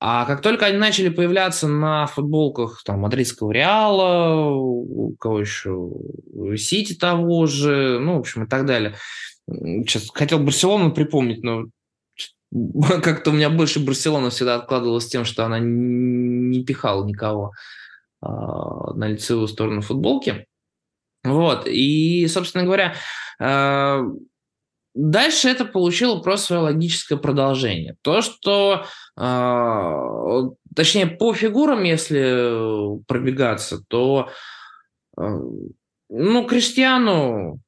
А 0.00 0.24
как 0.24 0.40
только 0.40 0.64
они 0.64 0.78
начали 0.78 1.10
появляться 1.10 1.68
на 1.68 2.06
футболках 2.06 2.82
там, 2.86 3.00
мадридского 3.00 3.52
Реала, 3.52 4.46
у 4.46 5.14
кого 5.20 5.40
еще, 5.40 5.90
Сити 6.56 6.94
того 6.94 7.44
же, 7.44 7.98
ну, 8.00 8.16
в 8.16 8.20
общем, 8.20 8.44
и 8.44 8.48
так 8.48 8.64
далее. 8.64 8.94
Сейчас 9.46 10.08
хотел 10.10 10.38
Барселону 10.38 10.90
припомнить, 10.90 11.42
но 11.42 11.64
как-то 13.02 13.30
у 13.30 13.34
меня 13.34 13.50
больше 13.50 13.80
Барселона 13.80 14.30
всегда 14.30 14.56
откладывалась 14.56 15.08
тем, 15.08 15.24
что 15.24 15.44
она 15.44 15.58
не 15.58 16.64
пихала 16.64 17.04
никого 17.04 17.52
а, 18.20 18.94
на 18.94 19.08
лицевую 19.08 19.48
сторону 19.48 19.80
футболки. 19.80 20.46
Вот, 21.24 21.66
и, 21.66 22.26
собственно 22.28 22.64
говоря, 22.64 22.94
а, 23.40 24.02
дальше 24.94 25.48
это 25.48 25.64
получило 25.64 26.20
просто 26.20 26.46
свое 26.46 26.62
логическое 26.62 27.16
продолжение. 27.16 27.96
То, 28.02 28.22
что, 28.22 28.84
э, 29.18 30.42
точнее, 30.76 31.06
по 31.06 31.34
фигурам, 31.34 31.82
если 31.82 33.02
пробегаться, 33.06 33.82
то, 33.88 34.28
э, 35.18 35.22
ну, 36.10 36.46
Криштиану 36.46 37.63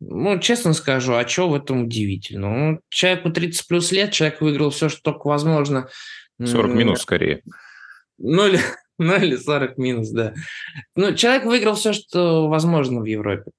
ну, 0.00 0.38
честно 0.38 0.74
скажу, 0.74 1.14
а 1.14 1.26
что 1.26 1.48
в 1.48 1.54
этом 1.54 1.84
удивительно? 1.84 2.50
Ну, 2.50 2.80
человеку 2.90 3.30
30 3.30 3.66
плюс 3.66 3.92
лет, 3.92 4.12
человек 4.12 4.40
выиграл 4.40 4.70
все, 4.70 4.88
что 4.88 5.00
только 5.02 5.26
возможно. 5.26 5.88
40 6.42 6.70
минус 6.72 7.00
скорее. 7.00 7.42
Ну 8.18 8.46
или, 8.46 8.60
ну 8.98 9.16
или 9.16 9.36
40 9.36 9.78
минус, 9.78 10.10
да. 10.10 10.34
Ну, 10.94 11.14
человек 11.14 11.44
выиграл 11.44 11.74
все, 11.74 11.92
что 11.92 12.48
возможно 12.48 13.00
в 13.00 13.04
Европе. 13.06 13.50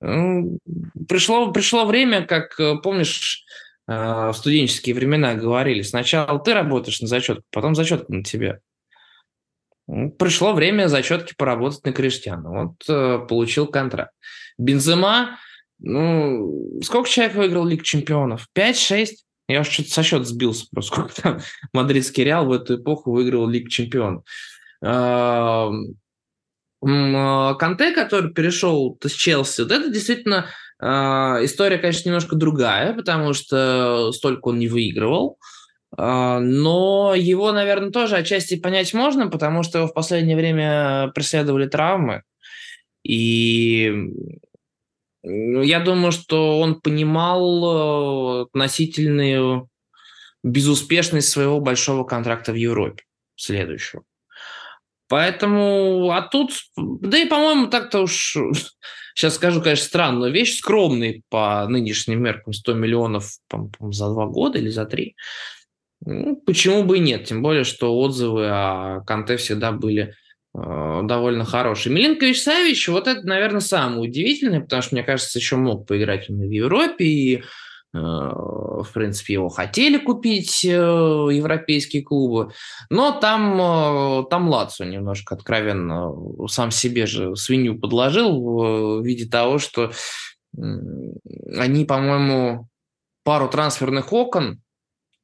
Ну, 0.00 0.58
пришло, 1.08 1.50
пришло 1.52 1.84
время, 1.84 2.26
как, 2.26 2.60
э, 2.60 2.76
помнишь, 2.82 3.44
э, 3.88 3.92
в 3.92 4.34
студенческие 4.34 4.94
времена 4.94 5.34
говорили, 5.34 5.82
сначала 5.82 6.38
ты 6.38 6.52
работаешь 6.52 7.00
на 7.00 7.08
зачетку, 7.08 7.44
потом 7.50 7.74
зачетка 7.74 8.12
на 8.12 8.22
тебя. 8.22 8.60
Ну, 9.88 10.10
пришло 10.10 10.52
время 10.52 10.88
зачетки 10.88 11.34
поработать 11.36 11.84
на 11.84 11.92
Криштиану. 11.92 12.50
Вот 12.50 12.88
э, 12.88 13.26
получил 13.26 13.66
контракт. 13.66 14.12
Бензема 14.58 15.38
ну, 15.78 16.80
сколько 16.82 17.08
человек 17.08 17.34
выиграл 17.34 17.66
Лиг 17.66 17.82
Чемпионов? 17.82 18.46
5-6? 18.56 19.08
Я 19.48 19.60
уж 19.60 19.68
что-то 19.68 19.90
со 19.90 20.02
счета 20.02 20.24
сбился 20.24 20.66
просто, 20.72 20.92
сколько 20.94 21.22
там 21.22 21.40
мадридский 21.72 22.24
Реал 22.24 22.46
в 22.46 22.52
эту 22.52 22.76
эпоху 22.76 23.12
выиграл 23.12 23.48
Лиг 23.48 23.68
Чемпионов. 23.68 24.24
А, 24.82 25.70
Канте, 26.82 27.92
который 27.92 28.32
перешел 28.32 28.98
с 29.02 29.12
Челси, 29.12 29.62
вот 29.62 29.72
это 29.72 29.88
действительно 29.90 30.46
а, 30.78 31.38
история, 31.42 31.78
конечно, 31.78 32.08
немножко 32.08 32.36
другая, 32.36 32.92
потому 32.92 33.32
что 33.32 34.12
столько 34.12 34.48
он 34.48 34.58
не 34.58 34.68
выигрывал. 34.68 35.38
А, 35.96 36.40
но 36.40 37.14
его, 37.14 37.52
наверное, 37.52 37.90
тоже 37.90 38.16
отчасти 38.16 38.56
понять 38.56 38.92
можно, 38.92 39.28
потому 39.28 39.62
что 39.62 39.78
его 39.78 39.88
в 39.88 39.94
последнее 39.94 40.36
время 40.36 41.10
преследовали 41.14 41.66
травмы. 41.66 42.22
И 43.02 44.10
я 45.28 45.80
думаю, 45.80 46.12
что 46.12 46.60
он 46.60 46.80
понимал 46.80 47.64
э, 47.64 48.42
относительную 48.42 49.68
безуспешность 50.42 51.28
своего 51.28 51.60
большого 51.60 52.04
контракта 52.04 52.52
в 52.52 52.56
Европе 52.56 53.02
следующего. 53.34 54.04
Поэтому, 55.08 56.10
а 56.10 56.22
тут, 56.22 56.52
да 56.76 57.18
и, 57.18 57.26
по-моему, 57.26 57.68
так-то 57.68 58.02
уж, 58.02 58.36
сейчас 59.14 59.34
скажу, 59.34 59.60
конечно, 59.60 59.84
странную 59.84 60.32
вещь, 60.32 60.58
скромный 60.58 61.22
по 61.28 61.66
нынешним 61.68 62.22
меркам 62.22 62.52
100 62.52 62.74
миллионов 62.74 63.38
за 63.80 64.08
два 64.10 64.26
года 64.26 64.58
или 64.58 64.68
за 64.68 64.84
три. 64.84 65.16
Ну, 66.04 66.36
почему 66.36 66.84
бы 66.84 66.98
и 66.98 67.00
нет? 67.00 67.24
Тем 67.24 67.42
более, 67.42 67.64
что 67.64 67.98
отзывы 67.98 68.48
о 68.48 69.00
Канте 69.06 69.36
всегда 69.38 69.72
были 69.72 70.14
довольно 70.56 71.44
хороший. 71.44 71.92
Милинкович 71.92 72.42
Савич, 72.42 72.88
вот 72.88 73.08
это, 73.08 73.26
наверное, 73.26 73.60
самое 73.60 74.00
удивительное, 74.00 74.60
потому 74.60 74.80
что, 74.80 74.94
мне 74.94 75.04
кажется, 75.04 75.38
еще 75.38 75.56
мог 75.56 75.86
поиграть 75.86 76.30
он 76.30 76.38
в 76.38 76.50
Европе, 76.50 77.04
и, 77.04 77.36
э, 77.36 77.42
в 77.92 78.88
принципе, 78.94 79.34
его 79.34 79.50
хотели 79.50 79.98
купить 79.98 80.64
э, 80.64 80.68
европейские 80.70 82.02
клубы, 82.02 82.52
но 82.88 83.12
там, 83.12 84.26
там 84.30 84.48
Лацо 84.48 84.86
немножко 84.86 85.34
откровенно 85.34 86.12
сам 86.48 86.70
себе 86.70 87.06
же 87.06 87.36
свинью 87.36 87.78
подложил 87.78 89.00
в 89.00 89.04
виде 89.04 89.26
того, 89.26 89.58
что 89.58 89.92
они, 90.56 91.84
по-моему, 91.84 92.66
пару 93.24 93.48
трансферных 93.48 94.10
окон 94.14 94.62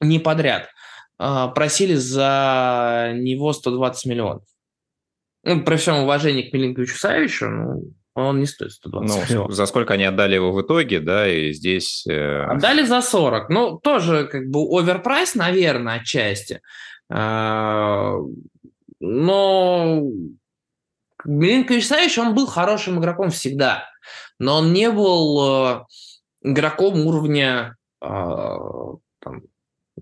не 0.01 0.19
подряд 0.19 0.69
просили 1.17 1.95
за 1.95 3.13
него 3.15 3.53
120 3.55 4.07
миллионов. 4.07 4.43
Ну, 5.45 5.65
при 5.65 5.77
всем 5.77 5.97
уважении 5.97 6.49
к 6.49 6.53
Милинковичу 6.53 6.97
Савичу, 6.97 7.49
ну, 7.49 7.93
он 8.15 8.41
не 8.41 8.47
стоит 8.47 8.73
120 8.73 9.31
ну, 9.31 9.51
За 9.51 9.67
сколько 9.67 9.95
они 9.95 10.05
отдали 10.05 10.35
его 10.35 10.53
в 10.53 10.61
итоге, 10.61 11.01
да, 11.01 11.27
и 11.27 11.53
здесь... 11.53 12.07
Э... 12.07 12.45
Отдали 12.45 12.83
за 12.83 13.01
40. 13.01 13.49
Ну, 13.49 13.79
тоже 13.79 14.27
как 14.27 14.49
бы 14.49 14.61
оверпрайс, 14.79 15.35
наверное, 15.35 16.01
отчасти. 16.01 16.61
А, 17.11 18.17
но 19.01 20.03
Милинкович 21.25 21.87
Савич, 21.87 22.19
он 22.19 22.35
был 22.35 22.47
хорошим 22.47 22.99
игроком 22.99 23.31
всегда, 23.31 23.85
но 24.39 24.59
он 24.59 24.73
не 24.73 24.91
был 24.91 25.75
э, 25.75 25.85
игроком 26.43 27.07
уровня 27.07 27.77
а, 28.01 28.59
там, 29.21 29.43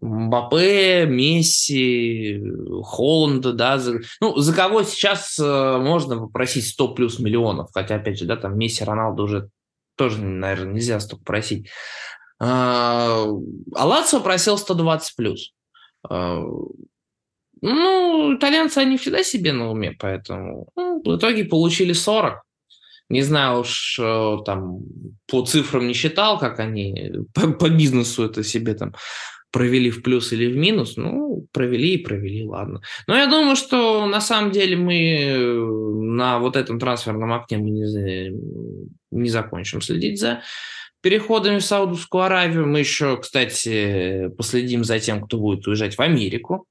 Мбаппе, 0.00 1.06
Месси, 1.06 2.42
Холланда, 2.82 3.52
да, 3.52 3.78
за, 3.78 4.00
ну, 4.20 4.37
за 4.37 4.54
кого 4.54 4.82
сейчас 4.85 5.38
э, 5.38 5.78
можно 5.78 6.18
попросить 6.18 6.68
100 6.68 6.94
плюс 6.94 7.18
миллионов, 7.18 7.70
хотя, 7.75 7.97
опять 7.97 8.18
же, 8.18 8.25
да, 8.25 8.37
там 8.37 8.56
Месси, 8.56 8.85
Роналду 8.85 9.25
уже 9.25 9.50
тоже, 9.97 10.23
наверное, 10.23 10.75
нельзя 10.75 11.00
столько 11.00 11.25
просить. 11.25 11.68
А, 12.38 13.26
а 13.75 13.87
Лацио 13.87 14.20
просил 14.20 14.56
120 14.56 15.16
плюс. 15.16 15.52
А, 16.09 16.42
ну, 17.61 18.35
итальянцы, 18.37 18.78
они 18.78 18.97
всегда 18.97 19.23
себе 19.23 19.52
на 19.52 19.70
уме, 19.70 19.94
поэтому 19.99 20.68
ну, 20.76 21.02
в 21.04 21.16
итоге 21.16 21.44
получили 21.44 21.92
40. 21.92 22.42
Не 23.11 23.23
знаю 23.23 23.61
уж, 23.61 23.99
э, 24.00 24.37
там, 24.47 24.78
по 25.26 25.44
цифрам 25.44 25.87
не 25.87 25.94
считал, 25.94 26.38
как 26.38 26.61
они 26.61 27.12
по, 27.35 27.50
по 27.52 27.68
бизнесу 27.68 28.25
это 28.25 28.42
себе 28.42 28.75
там 28.75 28.94
провели 29.50 29.90
в 29.90 30.02
плюс 30.02 30.33
или 30.33 30.50
в 30.52 30.57
минус, 30.57 30.97
ну, 30.97 31.47
провели 31.52 31.95
и 31.95 31.99
провели, 31.99 32.45
ладно. 32.45 32.80
Но 33.07 33.16
я 33.16 33.26
думаю, 33.26 33.57
что 33.57 34.07
на 34.07 34.21
самом 34.21 34.50
деле 34.50 34.76
мы 34.76 35.49
на 36.16 36.38
вот 36.38 36.57
этом 36.57 36.78
трансферном 36.78 37.33
окне 37.33 37.59
мы 37.59 37.71
не, 37.71 38.33
не 39.11 39.28
закончим 39.28 39.80
следить 39.80 40.21
за 40.21 40.42
переходами 41.02 41.59
в 41.59 41.64
Саудовскую 41.64 42.25
Аравию. 42.25 42.66
Мы 42.66 42.80
еще, 42.80 43.16
кстати, 43.16 44.28
последим 44.37 44.85
за 44.85 44.99
тем, 45.00 45.23
кто 45.23 45.38
будет 45.38 45.66
уезжать 45.66 45.97
в 45.97 46.00
Америку. 46.00 46.66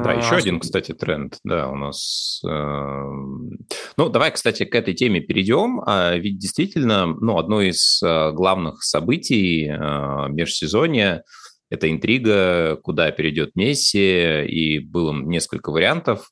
Да, 0.00 0.12
а, 0.12 0.14
еще 0.14 0.36
один, 0.36 0.60
кстати, 0.60 0.92
тренд, 0.92 1.38
да, 1.44 1.68
у 1.68 1.76
нас. 1.76 2.40
Эм, 2.44 3.58
ну, 3.96 4.08
давай, 4.08 4.30
кстати, 4.30 4.64
к 4.64 4.74
этой 4.74 4.94
теме 4.94 5.20
перейдем. 5.20 5.80
А, 5.86 6.16
ведь 6.16 6.38
действительно, 6.38 7.06
ну, 7.06 7.38
одно 7.38 7.60
из 7.60 8.02
э, 8.02 8.32
главных 8.32 8.82
событий 8.82 9.66
межсезонья– 9.68 11.24
это 11.70 11.90
интрига, 11.90 12.76
куда 12.82 13.10
перейдет 13.10 13.56
Месси, 13.56 14.44
и 14.44 14.78
было 14.78 15.12
несколько 15.12 15.70
вариантов. 15.70 16.30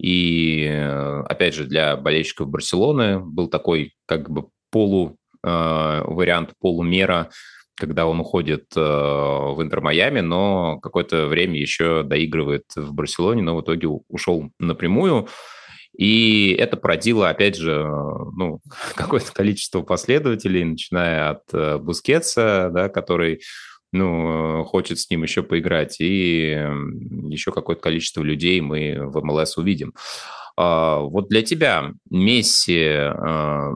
И, 0.00 0.66
э, 0.68 1.22
опять 1.28 1.54
же, 1.54 1.64
для 1.64 1.96
болельщиков 1.96 2.48
Барселоны 2.48 3.20
был 3.20 3.48
такой 3.48 3.94
как 4.06 4.30
бы 4.30 4.48
полу 4.70 5.16
вариант 5.44 6.52
полумера– 6.60 7.30
когда 7.82 8.06
он 8.06 8.20
уходит 8.20 8.66
э, 8.76 8.80
в 8.80 9.60
Интер-Майами, 9.60 10.20
но 10.20 10.78
какое-то 10.78 11.26
время 11.26 11.58
еще 11.58 12.04
доигрывает 12.04 12.62
в 12.76 12.94
Барселоне, 12.94 13.42
но 13.42 13.56
в 13.56 13.62
итоге 13.62 13.88
ушел 13.88 14.52
напрямую. 14.60 15.26
И 15.98 16.54
это 16.56 16.76
породило, 16.76 17.28
опять 17.28 17.56
же, 17.56 17.84
ну, 18.36 18.60
какое-то 18.94 19.32
количество 19.32 19.82
последователей, 19.82 20.62
начиная 20.62 21.30
от 21.30 21.42
э, 21.52 21.78
Бускетса, 21.78 22.70
да, 22.72 22.88
который 22.88 23.40
ну, 23.90 24.62
хочет 24.62 25.00
с 25.00 25.10
ним 25.10 25.24
еще 25.24 25.42
поиграть, 25.42 26.00
и 26.00 26.56
еще 27.30 27.50
какое-то 27.50 27.82
количество 27.82 28.22
людей 28.22 28.60
мы 28.60 28.94
в 28.96 29.20
МЛС 29.24 29.58
увидим. 29.58 29.92
А, 30.56 31.00
вот 31.00 31.28
для 31.28 31.42
тебя 31.42 31.90
Месси 32.08 32.78
э, 32.78 33.72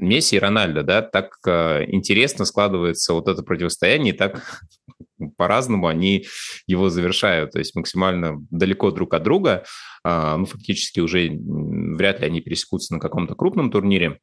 Месси 0.00 0.36
и 0.36 0.38
Рональдо, 0.38 0.82
да, 0.82 1.02
так 1.02 1.36
э, 1.46 1.84
интересно 1.88 2.44
складывается 2.44 3.12
вот 3.12 3.28
это 3.28 3.42
противостояние, 3.42 4.14
и 4.14 4.16
так 4.16 4.42
по-разному 5.36 5.86
они 5.86 6.26
его 6.66 6.90
завершают, 6.90 7.52
то 7.52 7.58
есть 7.58 7.74
максимально 7.74 8.38
далеко 8.50 8.90
друг 8.90 9.14
от 9.14 9.22
друга, 9.22 9.64
э, 10.04 10.36
ну, 10.36 10.46
фактически 10.46 11.00
уже 11.00 11.30
вряд 11.30 12.20
ли 12.20 12.26
они 12.26 12.40
пересекутся 12.40 12.94
на 12.94 13.00
каком-то 13.00 13.34
крупном 13.34 13.70
турнире, 13.70 14.18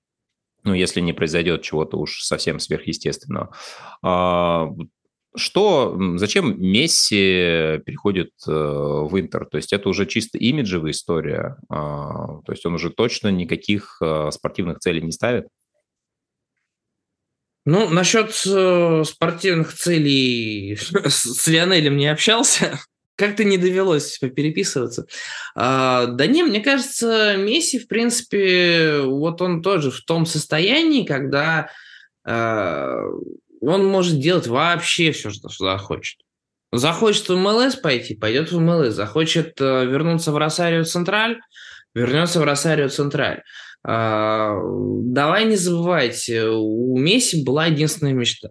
ну, 0.63 0.73
если 0.73 0.99
не 0.99 1.13
произойдет 1.13 1.61
чего-то 1.61 1.97
уж 1.97 2.21
совсем 2.23 2.59
сверхъестественного. 2.59 3.53
А, 4.03 4.69
что, 5.37 5.95
зачем 6.15 6.59
Месси 6.59 7.79
переходит 7.85 8.31
э, 8.47 8.51
в 8.51 9.09
Интер? 9.19 9.45
То 9.45 9.57
есть 9.57 9.71
это 9.71 9.87
уже 9.87 10.07
чисто 10.07 10.37
имиджевая 10.37 10.91
история, 10.91 11.57
а, 11.69 12.41
то 12.41 12.51
есть 12.51 12.65
он 12.65 12.73
уже 12.73 12.89
точно 12.89 13.29
никаких 13.29 13.97
э, 14.01 14.31
спортивных 14.31 14.79
целей 14.79 15.01
не 15.01 15.11
ставит? 15.11 15.47
Ну, 17.67 17.89
насчет 17.89 18.31
э, 18.47 19.03
спортивных 19.05 19.73
целей 19.73 20.77
с, 21.05 21.47
Лионелем 21.47 21.97
не 21.97 22.07
общался. 22.07 22.79
Как-то 23.17 23.43
не 23.43 23.57
довелось 23.57 24.19
попереписываться. 24.19 25.05
А, 25.53 26.05
да 26.05 26.27
не, 26.27 26.43
мне 26.43 26.61
кажется, 26.61 27.35
Месси, 27.35 27.79
в 27.79 27.89
принципе, 27.89 29.01
вот 29.01 29.41
он 29.41 29.61
тоже 29.61 29.91
в 29.91 29.99
том 30.05 30.25
состоянии, 30.25 31.03
когда 31.03 31.69
а, 32.23 33.01
он 33.59 33.85
может 33.85 34.21
делать 34.21 34.47
вообще 34.47 35.11
все, 35.11 35.29
что 35.29 35.49
захочет. 35.49 36.21
Захочет 36.71 37.27
в 37.27 37.35
МЛС 37.35 37.75
пойти, 37.75 38.15
пойдет 38.15 38.49
в 38.49 38.61
МЛС. 38.61 38.93
Захочет 38.93 39.59
а, 39.59 39.83
вернуться 39.83 40.31
в 40.31 40.37
Росарио 40.37 40.85
Централь, 40.85 41.41
вернется 41.93 42.39
в 42.39 42.45
Росарио 42.45 42.87
Централь. 42.87 43.43
А, 43.83 44.57
давай 44.61 45.45
не 45.45 45.55
забывайте, 45.55 46.45
у 46.45 46.97
Месси 46.97 47.43
была 47.43 47.67
единственная 47.67 48.13
мечта. 48.13 48.49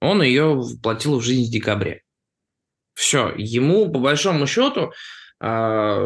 Он 0.00 0.22
ее 0.22 0.54
воплотил 0.54 1.18
в 1.18 1.22
жизнь 1.22 1.48
в 1.48 1.52
декабре. 1.52 2.02
Все, 2.94 3.32
ему 3.36 3.90
по 3.90 3.98
большому 3.98 4.46
счету, 4.46 4.92
а, 5.40 6.04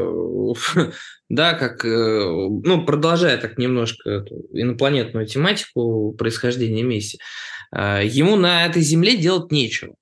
да, 1.29 1.55
как, 1.55 1.85
э, 1.85 1.89
ну, 1.89 2.85
продолжая 2.85 3.39
так 3.39 3.59
немножко 3.59 4.25
инопланетную 4.53 5.27
тематику 5.27 6.13
происхождения 6.13 6.83
Месси, 6.83 7.19
а, 7.71 8.03
ему 8.03 8.37
на 8.37 8.67
этой 8.67 8.83
земле 8.83 9.17
делать 9.17 9.53
нечего. 9.53 9.95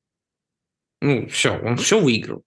Ну, 1.00 1.28
все, 1.28 1.58
он 1.58 1.76
все 1.76 2.00
выиграл. 2.00 2.42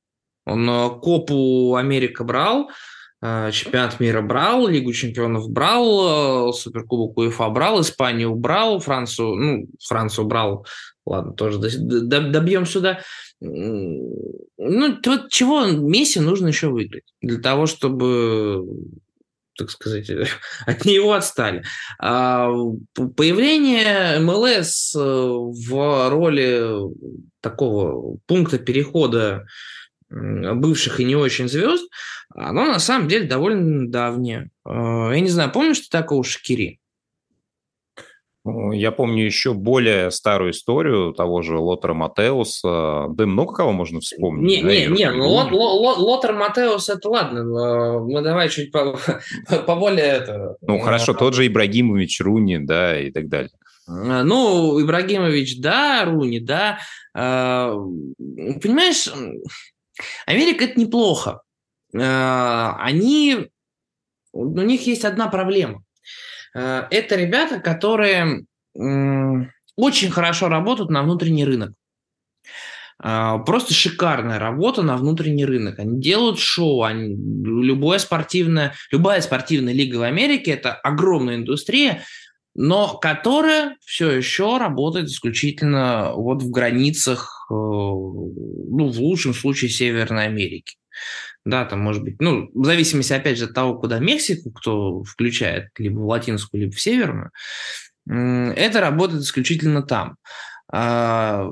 Он 0.46 0.70
э, 0.70 0.90
Копу 1.02 1.76
Америка 1.76 2.24
брал, 2.24 2.70
Э, 2.70 2.74
чемпионат 3.22 4.00
мира 4.00 4.22
брал, 4.22 4.68
Лигу 4.68 4.94
чемпионов 4.94 5.50
брал, 5.50 6.50
э, 6.50 6.54
Суперкубок 6.54 7.18
УЕФА 7.18 7.50
брал, 7.50 7.82
Испанию 7.82 8.34
брал, 8.36 8.80
Францию, 8.80 9.36
ну, 9.36 9.68
Францию 9.86 10.26
брал, 10.26 10.66
ладно, 11.06 11.34
тоже 11.34 11.60
добьем 11.60 12.66
сюда. 12.66 13.02
Ну, 13.42 14.98
вот 15.06 15.30
чего 15.30 15.66
Месси 15.66 16.20
нужно 16.20 16.48
еще 16.48 16.70
выиграть 16.70 17.14
для 17.22 17.40
того, 17.40 17.66
чтобы 17.66 18.66
так 19.58 19.70
сказать, 19.70 20.10
от 20.66 20.86
него 20.86 21.12
отстали. 21.12 21.64
А 22.00 22.50
появление 23.18 24.20
МЛС 24.22 24.96
э, 24.96 25.00
в 25.00 26.10
роли 26.10 26.72
такого 27.42 28.18
пункта 28.26 28.58
перехода 28.58 29.46
бывших 30.10 31.00
и 31.00 31.06
не 31.06 31.16
очень 31.16 31.48
звезд, 31.48 31.90
оно 32.34 32.66
на 32.66 32.80
самом 32.80 33.08
деле 33.08 33.28
довольно 33.28 33.90
давнее. 33.90 34.50
Э, 34.66 35.12
я 35.14 35.20
не 35.20 35.30
знаю, 35.30 35.52
помнишь 35.52 35.80
ты 35.80 35.90
такого 35.90 36.24
Шакири? 36.24 36.80
Ну, 38.46 38.72
я 38.72 38.92
помню 38.92 39.26
еще 39.26 39.54
более 39.54 40.12
старую 40.12 40.52
историю 40.52 41.14
того 41.14 41.42
же 41.42 41.58
Лотера 41.58 41.94
Матеуса. 41.94 43.08
Да 43.10 43.26
много 43.26 43.54
кого 43.54 43.74
можно 43.74 44.00
вспомнить. 44.00 44.48
Не, 44.48 44.64
да, 44.64 44.70
не, 44.70 44.88
не, 44.88 45.12
ну 45.12 45.28
Лот, 45.28 45.52
Лот, 45.52 45.98
Лотер 45.98 46.34
Матеус 46.34 46.90
это 46.90 47.10
ладно, 47.10 47.44
мы 48.00 48.22
давай 48.22 48.50
чуть 48.50 48.72
по, 48.72 48.98
более 49.76 50.06
это. 50.06 50.56
Ну 50.62 50.80
хорошо, 50.80 51.14
тот 51.14 51.34
же 51.34 51.46
Ибрагимович 51.46 52.22
Руни, 52.22 52.58
да, 52.60 53.00
и 53.00 53.12
так 53.12 53.28
далее. 53.28 53.52
Э, 53.88 54.24
ну, 54.24 54.82
Ибрагимович, 54.82 55.60
да, 55.60 56.06
Руни, 56.06 56.40
да. 56.40 56.80
Э, 57.14 57.74
понимаешь, 58.62 59.10
Америка 60.26 60.66
это 60.66 60.80
неплохо. 60.80 61.42
Э, 61.94 62.72
они, 62.80 63.50
у 64.32 64.62
них 64.62 64.88
есть 64.88 65.06
одна 65.06 65.28
проблема. 65.28 65.84
Э, 66.56 66.88
это 66.92 67.16
ребята, 67.16 67.60
которые 67.60 68.46
очень 69.76 70.12
хорошо 70.12 70.48
работают 70.48 70.90
на 70.90 71.04
внутренний 71.04 71.46
рынок. 71.46 71.74
Э, 73.04 73.38
просто 73.46 73.74
шикарная 73.74 74.40
работа 74.40 74.82
на 74.82 74.98
внутренний 74.98 75.46
рынок. 75.46 75.80
Они 75.80 76.00
делают 76.00 76.40
шоу, 76.40 76.84
они, 76.84 77.16
любое 77.16 78.00
спортивное, 78.00 78.74
любая 78.92 79.22
спортивная 79.22 79.74
лига 79.74 79.98
в 79.98 80.04
Америке– 80.04 80.52
это 80.54 80.74
огромная 80.74 81.36
индустрия, 81.36 82.04
но 82.56 82.98
которая 82.98 83.78
все 83.86 84.12
еще 84.12 84.58
работает 84.58 85.08
исключительно 85.08 86.12
вот 86.14 86.44
в 86.44 86.50
границах, 86.50 87.39
ну, 87.56 88.90
в 88.90 89.00
лучшем 89.00 89.34
случае 89.34 89.70
Северной 89.70 90.26
Америки 90.26 90.76
да, 91.46 91.66
там 91.66 91.80
может 91.80 92.04
быть, 92.04 92.22
ну, 92.22 92.50
в 92.54 92.66
зависимости, 92.66 93.14
опять 93.14 93.38
же, 93.38 93.46
от 93.46 93.54
того, 93.54 93.76
куда 93.76 94.00
Мексику 94.00 94.52
кто 94.52 95.04
включает, 95.04 95.70
либо 95.78 96.00
в 96.00 96.06
латинскую, 96.06 96.62
либо 96.62 96.74
в 96.74 96.82
северную, 96.82 97.32
это 98.08 98.82
работает 98.82 99.24
исключительно 99.24 99.82
там. 99.82 100.16
А, 100.72 101.50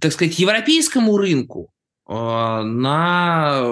так 0.00 0.12
сказать, 0.12 0.38
европейскому 0.38 1.16
рынку 1.16 1.72
а, 2.06 2.62
на 2.62 3.62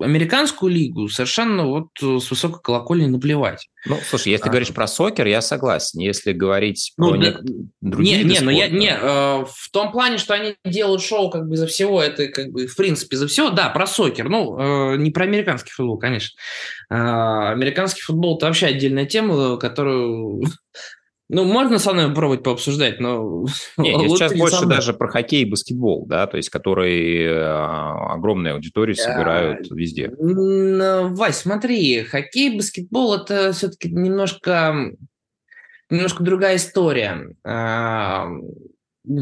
американскую 0.00 0.72
лигу 0.72 1.08
совершенно 1.08 1.66
вот 1.66 1.88
с 2.00 2.30
высокой 2.30 2.60
колокольни 2.62 3.06
наплевать. 3.06 3.68
Ну, 3.86 3.98
слушай, 4.06 4.28
если 4.28 4.48
а, 4.48 4.50
говоришь 4.50 4.74
про 4.74 4.86
сокер, 4.86 5.26
я 5.26 5.40
согласен. 5.40 6.00
Если 6.00 6.32
говорить 6.32 6.92
ну, 6.96 7.10
про 7.10 7.18
да, 7.18 7.40
другие 7.80 8.24
не, 8.24 8.34
не, 8.34 8.40
ну 8.40 8.50
я 8.50 8.68
не 8.68 8.90
э, 8.90 9.44
в 9.44 9.70
том 9.72 9.90
плане, 9.90 10.18
что 10.18 10.34
они 10.34 10.56
делают 10.64 11.02
шоу 11.02 11.30
как 11.30 11.48
бы 11.48 11.56
за 11.56 11.66
всего, 11.66 12.02
это 12.02 12.28
как 12.28 12.50
бы 12.50 12.66
в 12.66 12.76
принципе 12.76 13.16
за 13.16 13.26
всего, 13.26 13.50
да, 13.50 13.70
про 13.70 13.86
сокер. 13.86 14.28
Ну, 14.28 14.58
э, 14.58 14.96
не 14.96 15.10
про 15.10 15.24
американский 15.24 15.70
футбол, 15.70 15.98
конечно. 15.98 16.38
Э, 16.90 17.52
американский 17.52 18.02
футбол 18.02 18.36
это 18.36 18.46
вообще 18.46 18.66
отдельная 18.66 19.06
тема, 19.06 19.56
которую 19.56 20.44
ну, 21.32 21.44
можно 21.44 21.78
со 21.78 21.92
мной 21.92 22.08
попробовать 22.08 22.42
пообсуждать, 22.42 22.98
но... 22.98 23.46
Не, 23.76 23.92
я 23.92 24.08
сейчас 24.08 24.34
больше 24.34 24.66
даже 24.66 24.92
про 24.92 25.06
хоккей 25.06 25.42
и 25.42 25.48
баскетбол, 25.48 26.06
да, 26.06 26.26
то 26.26 26.36
есть 26.36 26.50
которые 26.50 27.24
э, 27.24 27.44
огромные 27.44 28.54
аудитории 28.54 28.94
собирают 28.94 29.70
а, 29.70 29.74
везде. 29.74 30.10
Вась, 30.18 31.36
смотри, 31.36 32.02
хоккей, 32.02 32.56
баскетбол– 32.56 33.14
это 33.22 33.52
все-таки 33.52 33.92
немножко, 33.92 34.90
немножко 35.88 36.24
другая 36.24 36.56
история. 36.56 37.32
А, 37.44 38.26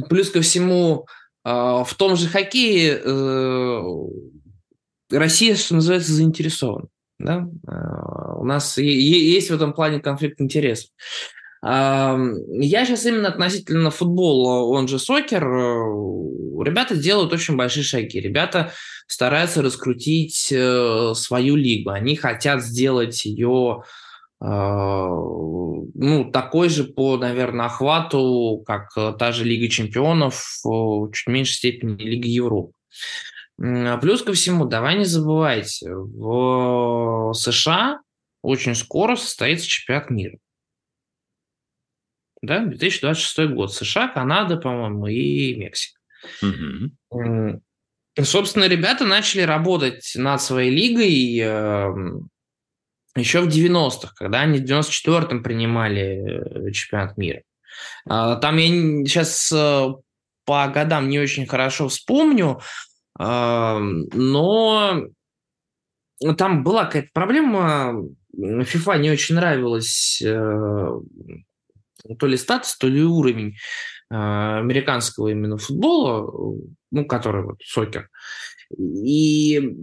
плюс 0.09 0.31
ко 0.31 0.41
всему, 0.41 1.07
а, 1.45 1.85
в 1.85 1.93
том 1.93 2.17
же 2.17 2.29
хоккее 2.29 3.03
э, 3.05 3.83
Россия, 5.11 5.57
что 5.57 5.75
называется, 5.75 6.13
заинтересована. 6.13 6.89
Да? 7.19 7.49
У 8.37 8.45
нас 8.45 8.79
есть 8.79 9.51
в 9.51 9.55
этом 9.55 9.75
плане 9.75 10.01
конфликт 10.01 10.41
интересов. 10.41 10.89
Я 11.63 12.85
сейчас 12.87 13.05
именно 13.07 13.29
относительно 13.29 13.91
футбола, 13.91 14.65
он 14.65 14.87
же 14.87 14.99
сокер, 14.99 15.45
э, 15.45 16.65
ребята 16.65 16.97
делают 16.97 17.33
очень 17.33 17.57
большие 17.57 17.83
шаги. 17.83 18.21
Ребята 18.21 18.73
стараются 19.09 19.61
раскрутить 19.61 20.53
э, 20.53 21.13
свою 21.17 21.57
лигу. 21.57 21.91
Они 21.91 22.15
хотят 22.15 22.63
сделать 22.63 23.25
ее 23.25 23.83
а, 24.41 25.09
ну, 25.09 26.31
такой 26.33 26.69
же 26.69 26.85
по, 26.85 27.17
наверное, 27.17 27.67
охвату, 27.67 28.63
как 28.65 28.91
э, 28.97 29.13
та 29.19 29.33
же 29.33 29.43
Лига 29.43 29.69
чемпионов, 29.69 30.63
чуть 31.13 31.27
меньшей 31.27 31.55
степени 31.55 32.01
Лига 32.01 32.29
Европы. 32.29 32.73
Плюс 33.57 34.23
ко 34.23 34.33
всему, 34.35 34.67
давай 34.67 34.97
не 34.97 35.05
забывайте, 35.05 35.93
в 35.93 37.33
США 37.35 37.99
очень 38.43 38.77
скоро 38.77 39.17
состоится 39.17 39.67
чемпионат 39.67 40.11
мира 40.11 40.39
да, 42.43 42.65
2026 42.65 43.51
год. 43.55 43.73
США, 43.73 44.09
Канада, 44.09 44.57
по-моему, 44.57 45.07
и 45.07 45.55
Мексика. 45.55 45.99
Угу. 46.43 47.63
Собственно, 48.23 48.65
ребята 48.65 49.05
начали 49.05 49.43
работать 49.43 50.13
над 50.17 50.43
своей 50.43 50.71
лигой 50.71 51.39
э, 51.41 52.21
еще 53.17 53.41
в 53.43 53.49
90-х, 53.49 54.13
когда 54.17 54.41
они 54.41 54.59
в 54.59 54.65
94-м 54.65 55.43
принимали 55.43 56.69
э, 56.69 56.71
чемпионат 56.73 57.17
мира. 57.17 57.43
Э, 58.11 58.37
там 58.41 58.57
я 58.57 58.67
сейчас 59.07 59.53
э, 59.53 59.89
по 60.45 60.69
годам 60.69 61.09
не 61.09 61.21
очень 61.21 61.47
хорошо 61.47 61.89
вспомню, 61.89 62.61
э, 63.21 63.79
но 63.79 65.05
там 66.37 66.65
была 66.65 66.87
какая-то 66.87 67.11
проблема. 67.13 68.05
FIFA 68.37 68.99
не 68.99 69.11
очень 69.11 69.37
нравилось 69.37 70.21
э, 70.25 70.91
то 72.19 72.27
ли 72.27 72.37
статус, 72.37 72.77
то 72.77 72.89
ли 72.89 73.03
уровень 73.03 73.57
э, 74.11 74.15
американского 74.15 75.29
именно 75.29 75.59
футбола, 75.59 76.59
ну, 76.91 77.05
который 77.07 77.45
вот 77.45 77.61
сокер. 77.65 78.09
И 78.77 79.77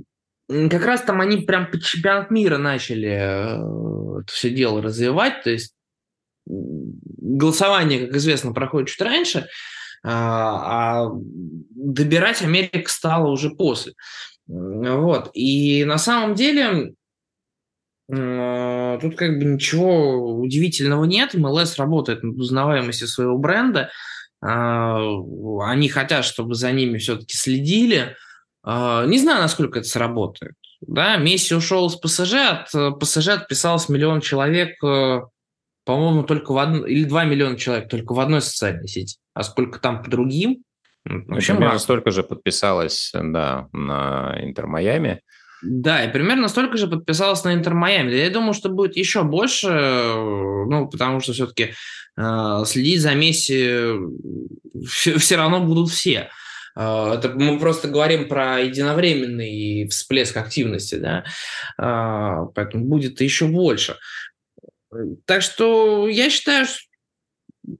как 0.48 0.86
раз 0.86 1.02
там 1.02 1.22
они 1.22 1.38
прям 1.38 1.70
по 1.72 1.80
чемпионат 1.80 2.32
мира 2.32 2.58
начали 2.58 3.10
э, 3.10 4.22
это 4.22 4.32
все 4.32 4.50
дело 4.50 4.82
развивать, 4.82 5.44
то 5.44 5.50
есть 5.50 5.74
голосование, 6.48 8.06
как 8.06 8.18
известно, 8.18 8.54
проходит 8.54 8.90
чуть 8.90 9.02
раньше, 9.02 9.48
а, 10.04 11.08
а 11.08 11.12
добирать 11.72 12.44
Америка 12.44 12.88
стала 12.88 13.28
уже 13.30 13.50
после. 13.50 13.94
Вот. 14.48 15.32
И 15.34 15.84
на 15.86 15.98
самом 15.98 16.36
деле 16.36 16.94
Э, 17.05 17.05
тут 18.08 19.16
как 19.16 19.40
бы 19.40 19.46
ничего 19.46 20.40
удивительного 20.40 21.06
нет. 21.06 21.34
МЛС 21.34 21.78
работает 21.78 22.24
над 22.24 22.38
узнаваемостью 22.38 23.08
своего 23.08 23.38
бренда. 23.38 23.90
А, 24.42 25.00
они 25.64 25.90
хотят, 25.90 26.24
чтобы 26.24 26.54
за 26.56 26.72
ними 26.72 26.98
все-таки 26.98 27.36
следили. 27.36 28.16
А, 28.64 29.06
не 29.06 29.18
знаю, 29.20 29.42
насколько 29.42 29.80
это 29.80 29.88
сработает. 29.88 30.54
Да, 30.82 31.18
Месси 31.18 31.56
ушел 31.56 31.90
с 31.90 31.96
ПСЖ, 31.96 32.34
от 32.34 32.76
э, 32.76 32.92
ПСЖ 32.92 33.30
отписалось 33.30 33.90
миллион 33.90 34.22
человек, 34.22 34.76
э, 34.84 35.22
по-моему, 35.84 36.24
только 36.24 36.52
в 36.52 36.58
одной, 36.58 36.92
или 36.92 37.06
два 37.06 37.24
миллиона 37.24 37.58
человек 37.58 37.90
только 37.90 38.14
в 38.14 38.20
одной 38.20 38.42
социальной 38.42 38.88
сети. 38.88 39.18
А 39.34 39.44
сколько 39.44 39.80
там 39.80 40.04
по 40.04 40.10
другим? 40.10 40.64
Вообще 41.06 41.54
Примерно 41.54 41.80
столько 41.80 42.12
же 42.12 42.24
подписалось, 42.24 43.12
да, 43.14 43.68
на 43.72 44.36
Интер 44.42 44.68
Майами. 44.68 45.22
Да, 45.62 46.04
и 46.04 46.12
примерно 46.12 46.48
столько 46.48 46.78
же 46.78 46.88
подписалось 46.88 47.44
на 47.44 47.54
Интер 47.54 47.74
Майами. 47.74 48.14
Я 48.14 48.30
думаю, 48.30 48.54
что 48.54 48.70
будет 48.70 48.98
еще 48.98 49.24
больше, 49.24 49.68
ну, 49.68 50.88
потому 50.92 51.22
что 51.22 51.34
все-таки 51.34 51.74
э, 52.18 52.64
следить 52.66 53.02
за 53.02 53.16
Месси 53.16 53.92
все, 54.88 55.18
все 55.18 55.36
равно 55.36 55.62
будут 55.62 55.90
все. 55.90 56.30
Э, 56.76 57.14
это 57.16 57.30
мы 57.30 57.60
просто 57.60 57.88
говорим 57.88 58.28
про 58.28 58.60
единовременный 58.60 59.88
всплеск 59.88 60.38
активности, 60.38 60.96
да, 60.96 61.24
э, 61.78 62.48
поэтому 62.54 62.86
будет 62.86 63.22
еще 63.22 63.48
больше. 63.48 63.98
Так 65.26 65.42
что 65.42 66.08
я 66.08 66.30
считаю, 66.30 66.66
что 66.66 66.78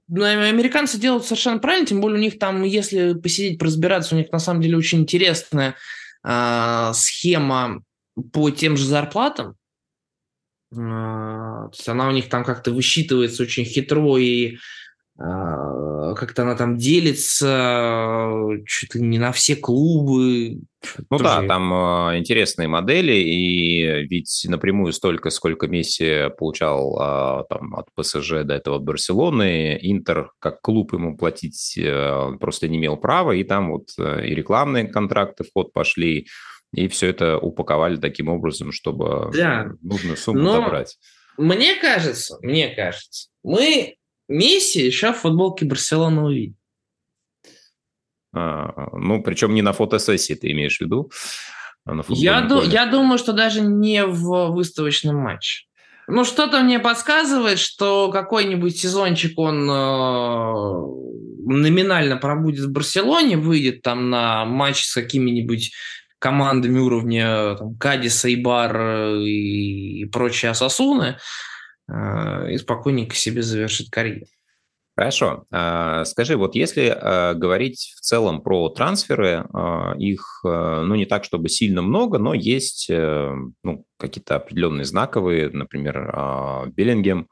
ну, 0.08 0.24
американцы 0.24 0.98
делают 0.98 1.24
совершенно 1.24 1.58
правильно, 1.58 1.86
тем 1.86 2.00
более 2.00 2.18
у 2.18 2.22
них 2.22 2.38
там, 2.38 2.62
если 2.62 3.14
посидеть, 3.14 3.62
разбираться, 3.62 4.14
у 4.14 4.18
них 4.18 4.32
на 4.32 4.38
самом 4.38 4.60
деле 4.60 4.76
очень 4.76 5.00
интересная 5.00 5.76
э, 6.26 6.92
схема 6.94 7.82
по 8.32 8.50
тем 8.50 8.76
же 8.76 8.84
зарплатам. 8.84 9.56
Э, 10.72 10.76
то 10.76 11.70
есть 11.72 11.88
она 11.88 12.08
у 12.08 12.12
них 12.12 12.28
там 12.28 12.44
как-то 12.44 12.72
высчитывается 12.72 13.42
очень 13.42 13.64
хитро 13.64 14.18
и 14.18 14.58
как-то 15.18 16.42
она 16.42 16.56
там 16.56 16.76
делится 16.76 18.36
чуть 18.66 18.94
ли 18.94 19.00
не 19.00 19.18
на 19.18 19.32
все 19.32 19.56
клубы. 19.56 20.60
Ну 21.10 21.18
Тоже... 21.18 21.24
да, 21.24 21.46
там 21.46 21.72
э, 21.72 22.18
интересные 22.18 22.68
модели, 22.68 23.14
и 23.14 24.06
ведь 24.06 24.44
напрямую 24.46 24.92
столько, 24.92 25.30
сколько 25.30 25.68
Месси 25.68 26.28
получал 26.38 26.96
э, 27.00 27.44
там, 27.48 27.74
от 27.74 27.86
ПСЖ 27.94 28.44
до 28.44 28.54
этого 28.54 28.76
от 28.76 28.84
Барселоны, 28.84 29.78
Интер 29.80 30.30
как 30.38 30.60
клуб 30.60 30.92
ему 30.92 31.16
платить 31.16 31.78
э, 31.78 32.32
просто 32.38 32.68
не 32.68 32.76
имел 32.76 32.98
права, 32.98 33.32
и 33.32 33.42
там 33.42 33.72
вот 33.72 33.88
и 33.98 34.34
рекламные 34.34 34.86
контракты 34.86 35.44
в 35.44 35.52
ход 35.52 35.72
пошли, 35.72 36.26
и 36.74 36.88
все 36.88 37.08
это 37.08 37.38
упаковали 37.38 37.96
таким 37.96 38.28
образом, 38.28 38.70
чтобы 38.70 39.30
да. 39.34 39.72
нужную 39.82 40.16
сумму 40.16 40.40
Но 40.40 40.60
добрать. 40.60 40.98
Мне 41.38 41.74
кажется, 41.80 42.38
мне 42.42 42.68
кажется, 42.68 43.28
мы 43.42 43.95
Месси 44.28 44.84
еще 44.84 45.12
в 45.12 45.18
футболке 45.18 45.64
Барселоны 45.64 46.22
увидим. 46.22 46.56
А, 48.34 48.90
ну, 48.92 49.22
причем 49.22 49.54
не 49.54 49.62
на 49.62 49.72
фотосессии 49.72 50.34
ты 50.34 50.50
имеешь 50.52 50.78
в 50.78 50.80
виду? 50.80 51.10
А 51.86 51.94
я, 52.08 52.40
ду- 52.40 52.62
я 52.62 52.86
думаю, 52.86 53.18
что 53.18 53.32
даже 53.32 53.60
не 53.60 54.04
в 54.04 54.50
выставочном 54.50 55.16
матче. 55.16 55.66
Ну, 56.08 56.24
что-то 56.24 56.60
мне 56.60 56.78
подсказывает, 56.78 57.58
что 57.58 58.10
какой-нибудь 58.10 58.76
сезончик 58.76 59.38
он 59.38 59.68
э, 59.68 60.52
номинально 61.46 62.16
пробудет 62.16 62.66
в 62.66 62.72
Барселоне, 62.72 63.36
выйдет 63.36 63.82
там 63.82 64.10
на 64.10 64.44
матч 64.44 64.84
с 64.84 64.94
какими-нибудь 64.94 65.72
командами 66.18 66.78
уровня 66.78 67.54
там, 67.56 67.76
Кадиса, 67.76 68.32
Ибар 68.32 68.76
э, 68.76 69.22
и, 69.22 70.02
и 70.02 70.04
прочие 70.06 70.50
Асасуны. 70.50 71.04
Э, 71.04 71.16
и 71.88 72.58
спокойненько 72.58 73.14
себе 73.14 73.42
завершить 73.42 73.90
карьеру. 73.90 74.26
Хорошо. 74.96 75.44
А, 75.52 76.06
скажи, 76.06 76.38
вот 76.38 76.54
если 76.54 76.88
а, 76.88 77.34
говорить 77.34 77.92
в 77.96 78.00
целом 78.00 78.40
про 78.40 78.70
трансферы, 78.70 79.44
а, 79.52 79.94
их, 79.98 80.40
ну, 80.42 80.94
не 80.94 81.04
так, 81.04 81.24
чтобы 81.24 81.50
сильно 81.50 81.82
много, 81.82 82.18
но 82.18 82.32
есть, 82.32 82.86
э, 82.88 83.34
ну, 83.62 83.84
какие-то 83.98 84.36
определенные 84.36 84.86
знаковые, 84.86 85.50
например, 85.50 86.68
Беллингем 86.68 87.28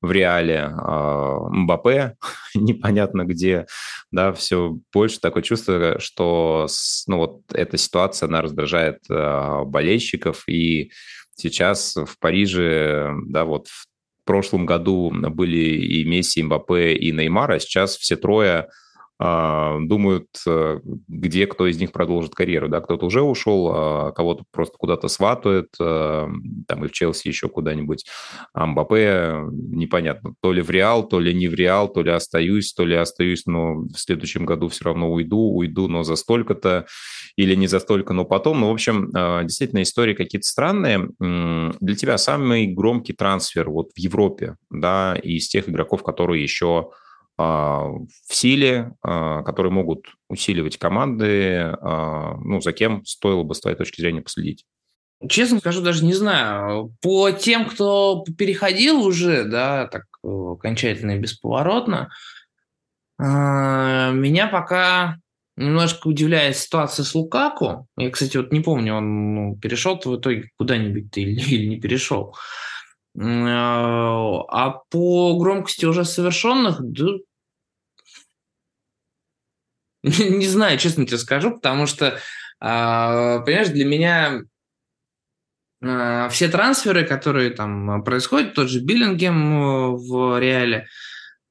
в 0.00 0.12
Реале, 0.12 0.68
Мбаппе 0.68 2.16
непонятно 2.54 3.24
где, 3.24 3.66
да, 4.12 4.32
все 4.32 4.78
больше 4.92 5.18
такое 5.18 5.42
чувство, 5.42 5.98
что, 5.98 6.68
ну, 7.08 7.16
вот 7.16 7.40
эта 7.52 7.76
ситуация, 7.78 8.28
она 8.28 8.42
раздражает 8.42 9.00
болельщиков, 9.08 10.48
и 10.48 10.92
сейчас 11.34 11.96
в 11.96 12.18
Париже, 12.18 13.12
да, 13.26 13.44
вот 13.44 13.68
в 13.68 13.86
прошлом 14.24 14.66
году 14.66 15.10
были 15.12 15.56
и 15.56 16.04
Месси, 16.04 16.40
и 16.40 16.42
Мбаппе, 16.42 16.94
и 16.94 17.12
Неймар, 17.12 17.52
а 17.52 17.58
сейчас 17.58 17.96
все 17.96 18.16
трое 18.16 18.68
думают, 19.22 20.26
э, 20.46 20.80
где 21.08 21.46
кто 21.46 21.66
из 21.66 21.78
них 21.78 21.92
продолжит 21.92 22.34
карьеру. 22.34 22.68
Да? 22.68 22.80
Кто-то 22.80 23.06
уже 23.06 23.22
ушел, 23.22 23.70
а 23.72 24.12
кого-то 24.12 24.44
просто 24.50 24.76
куда-то 24.78 25.08
сватают, 25.08 25.68
э, 25.80 26.28
там 26.66 26.84
и 26.84 26.88
в 26.88 26.92
Челси 26.92 27.28
еще 27.28 27.48
куда-нибудь. 27.48 28.04
А 28.52 28.66
Мбаппе 28.66 29.34
непонятно, 29.52 30.34
то 30.40 30.52
ли 30.52 30.62
в 30.62 30.70
Реал, 30.70 31.06
то 31.06 31.20
ли 31.20 31.34
не 31.34 31.48
в 31.48 31.54
Реал, 31.54 31.92
то 31.92 32.02
ли 32.02 32.10
остаюсь, 32.10 32.72
то 32.72 32.84
ли 32.84 32.94
остаюсь, 32.94 33.46
но 33.46 33.82
в 33.82 33.96
следующем 33.96 34.44
году 34.44 34.68
все 34.68 34.86
равно 34.86 35.12
уйду, 35.12 35.38
уйду, 35.38 35.88
но 35.88 36.02
за 36.02 36.16
столько-то 36.16 36.86
или 37.36 37.54
не 37.54 37.66
за 37.66 37.80
столько, 37.80 38.12
но 38.12 38.24
потом. 38.24 38.60
Ну, 38.60 38.68
в 38.68 38.72
общем, 38.72 39.10
а, 39.14 39.42
действительно, 39.42 39.82
истории 39.82 40.14
какие-то 40.14 40.46
странные. 40.46 41.08
Для 41.18 41.94
тебя 41.94 42.18
самый 42.18 42.66
громкий 42.66 43.12
трансфер 43.12 43.70
вот 43.70 43.90
в 43.94 43.98
Европе, 43.98 44.56
да, 44.70 45.16
из 45.22 45.48
тех 45.48 45.68
игроков, 45.68 46.02
которые 46.02 46.42
еще 46.42 46.90
а, 46.90 46.94
в 47.38 48.08
силе, 48.28 48.92
а, 49.02 49.42
которые 49.42 49.72
могут 49.72 50.06
усиливать 50.28 50.78
команды, 50.78 51.74
а, 51.80 52.36
ну, 52.36 52.60
за 52.60 52.72
кем 52.72 53.04
стоило 53.04 53.42
бы 53.42 53.54
с 53.54 53.60
твоей 53.60 53.76
точки 53.76 54.00
зрения 54.00 54.22
последить? 54.22 54.64
Честно 55.28 55.58
скажу, 55.58 55.82
даже 55.82 56.04
не 56.04 56.14
знаю. 56.14 56.94
По 57.00 57.30
тем, 57.30 57.66
кто 57.66 58.24
переходил 58.36 59.02
уже, 59.02 59.44
да, 59.44 59.86
так 59.86 60.04
э, 60.24 60.28
окончательно 60.28 61.12
и 61.12 61.20
бесповоротно, 61.20 62.10
меня 63.18 64.48
пока 64.48 65.18
немножко 65.56 66.08
удивляет 66.08 66.56
ситуация 66.56 67.04
с 67.04 67.14
Лукаку. 67.14 67.86
Я, 67.96 68.10
кстати, 68.10 68.36
вот 68.36 68.52
не 68.52 68.60
помню, 68.60 68.94
он 68.94 69.34
ну, 69.34 69.56
перешел 69.56 69.96
в 69.96 70.16
итоге 70.16 70.50
куда-нибудь 70.56 71.06
или 71.16 71.66
не 71.66 71.80
перешел. 71.80 72.34
А 73.18 74.70
по 74.90 75.38
громкости 75.38 75.84
уже 75.84 76.04
совершенных, 76.04 76.78
да, 76.80 77.06
не 80.02 80.46
знаю, 80.46 80.78
честно 80.78 81.06
тебе 81.06 81.18
скажу, 81.18 81.52
потому 81.52 81.86
что, 81.86 82.18
а, 82.60 83.38
понимаешь, 83.40 83.68
для 83.68 83.84
меня 83.84 84.42
а, 85.82 86.28
все 86.28 86.48
трансферы, 86.48 87.04
которые 87.04 87.50
там 87.50 88.02
происходят, 88.02 88.54
тот 88.54 88.68
же 88.68 88.80
Биллингем 88.80 89.52
э, 89.52 89.90
в 89.96 90.40
Реале, 90.40 90.88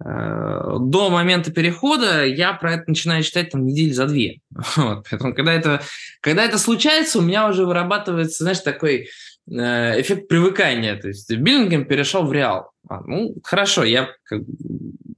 э, 0.04 0.76
до 0.80 1.10
момента 1.10 1.52
перехода 1.52 2.26
я 2.26 2.54
про 2.54 2.74
это 2.74 2.84
начинаю 2.88 3.24
читать 3.24 3.52
там 3.52 3.66
недели 3.66 3.92
за 3.92 4.06
две. 4.08 4.42
Вот, 4.76 5.08
поэтому 5.10 5.34
когда 5.34 5.54
это, 5.54 5.82
когда 6.20 6.44
это 6.44 6.58
случается, 6.58 7.20
у 7.20 7.22
меня 7.22 7.48
уже 7.48 7.66
вырабатывается, 7.66 8.44
знаешь, 8.44 8.60
такой 8.60 9.08
эффект 9.48 10.28
привыкания. 10.28 10.96
То 10.96 11.10
есть 11.10 11.32
Биллингем 11.32 11.86
перешел 11.86 12.26
в 12.26 12.34
Реал. 12.34 12.72
А, 12.90 13.02
ну, 13.02 13.36
хорошо, 13.44 13.84
я, 13.84 14.10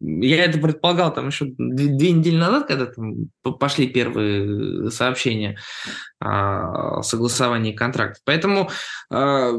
я 0.02 0.46
это 0.46 0.60
предполагал 0.60 1.14
там 1.14 1.28
еще 1.28 1.46
две, 1.58 1.88
две 1.88 2.12
недели 2.12 2.36
назад, 2.36 2.68
когда 2.68 2.88
там 2.88 3.30
пошли 3.42 3.88
первые 3.88 4.92
сообщения 4.92 5.58
о 6.20 7.02
согласовании 7.04 7.72
контракта. 7.72 8.20
Поэтому 8.26 8.70
э, 9.12 9.52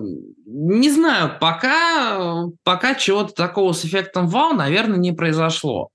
не 0.47 0.91
знаю, 0.91 1.39
пока, 1.41 2.45
пока 2.63 2.95
чего-то 2.95 3.35
такого 3.35 3.73
с 3.73 3.85
эффектом 3.85 4.29
вау, 4.29 4.53
наверное, 4.53 4.99
не 4.99 5.13
произошло. 5.13 5.91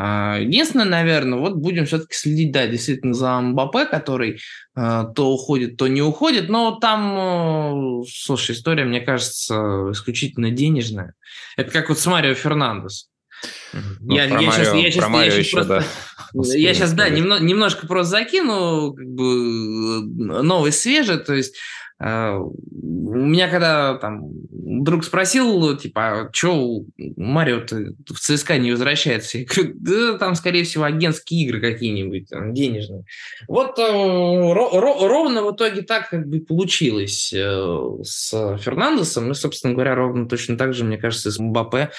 А, 0.00 0.38
единственное, 0.38 0.86
наверное, 0.86 1.40
вот 1.40 1.54
будем 1.54 1.84
все-таки 1.84 2.14
следить, 2.14 2.52
да, 2.52 2.68
действительно 2.68 3.14
за 3.14 3.40
Мбаппе, 3.40 3.84
который 3.84 4.38
э, 4.76 5.04
то 5.12 5.32
уходит, 5.32 5.76
то 5.76 5.88
не 5.88 6.02
уходит, 6.02 6.48
но 6.48 6.76
там, 6.76 8.02
э, 8.02 8.04
слушай, 8.08 8.54
история, 8.54 8.84
мне 8.84 9.00
кажется, 9.00 9.88
исключительно 9.90 10.52
денежная. 10.52 11.14
Это 11.56 11.72
как 11.72 11.88
вот 11.88 11.98
с 11.98 12.06
Марио 12.06 12.34
Фернандес. 12.34 13.08
Ну, 13.72 14.14
я, 14.14 14.26
я, 14.26 14.38
сейчас, 14.52 14.72
я 14.72 14.90
сейчас, 14.92 15.10
я 15.10 15.24
сейчас 15.24 15.38
еще, 15.38 15.56
просто, 15.56 15.84
да. 16.32 16.54
Я 16.54 16.74
сейчас, 16.74 16.92
да, 16.92 17.08
немного, 17.08 17.42
немножко 17.42 17.88
просто 17.88 18.10
закину, 18.10 18.92
как 18.92 19.08
бы 19.08 19.24
э, 19.24 20.42
новый 20.42 20.70
свежий, 20.70 21.18
то 21.18 21.34
есть 21.34 21.56
а, 21.56 21.60
у 22.00 22.54
меня 23.24 23.48
когда 23.48 23.94
там 23.94 24.22
друг 24.22 25.04
спросил, 25.04 25.76
типа, 25.76 26.00
а 26.00 26.28
что 26.32 26.84
Марио 27.16 27.60
в 27.66 28.18
ЦСКА 28.18 28.58
не 28.58 28.70
возвращается? 28.70 29.38
Я 29.38 29.44
говорю, 29.46 29.74
да 29.80 30.18
там, 30.18 30.36
скорее 30.36 30.62
всего, 30.62 30.84
агентские 30.84 31.44
игры 31.44 31.60
какие-нибудь, 31.60 32.28
денежные. 32.52 33.04
Вот 33.48 33.78
э, 33.80 33.82
ровно 33.82 35.42
в 35.42 35.54
итоге 35.54 35.82
так 35.82 36.10
как 36.10 36.28
бы 36.28 36.40
получилось 36.40 37.32
э, 37.32 37.88
с 38.04 38.58
Фернандесом, 38.58 39.32
и, 39.32 39.34
собственно 39.34 39.74
говоря, 39.74 39.96
ровно 39.96 40.28
точно 40.28 40.56
так 40.56 40.74
же, 40.74 40.84
мне 40.84 40.98
кажется, 40.98 41.32
с 41.32 41.38
Мбаппе. 41.38 41.90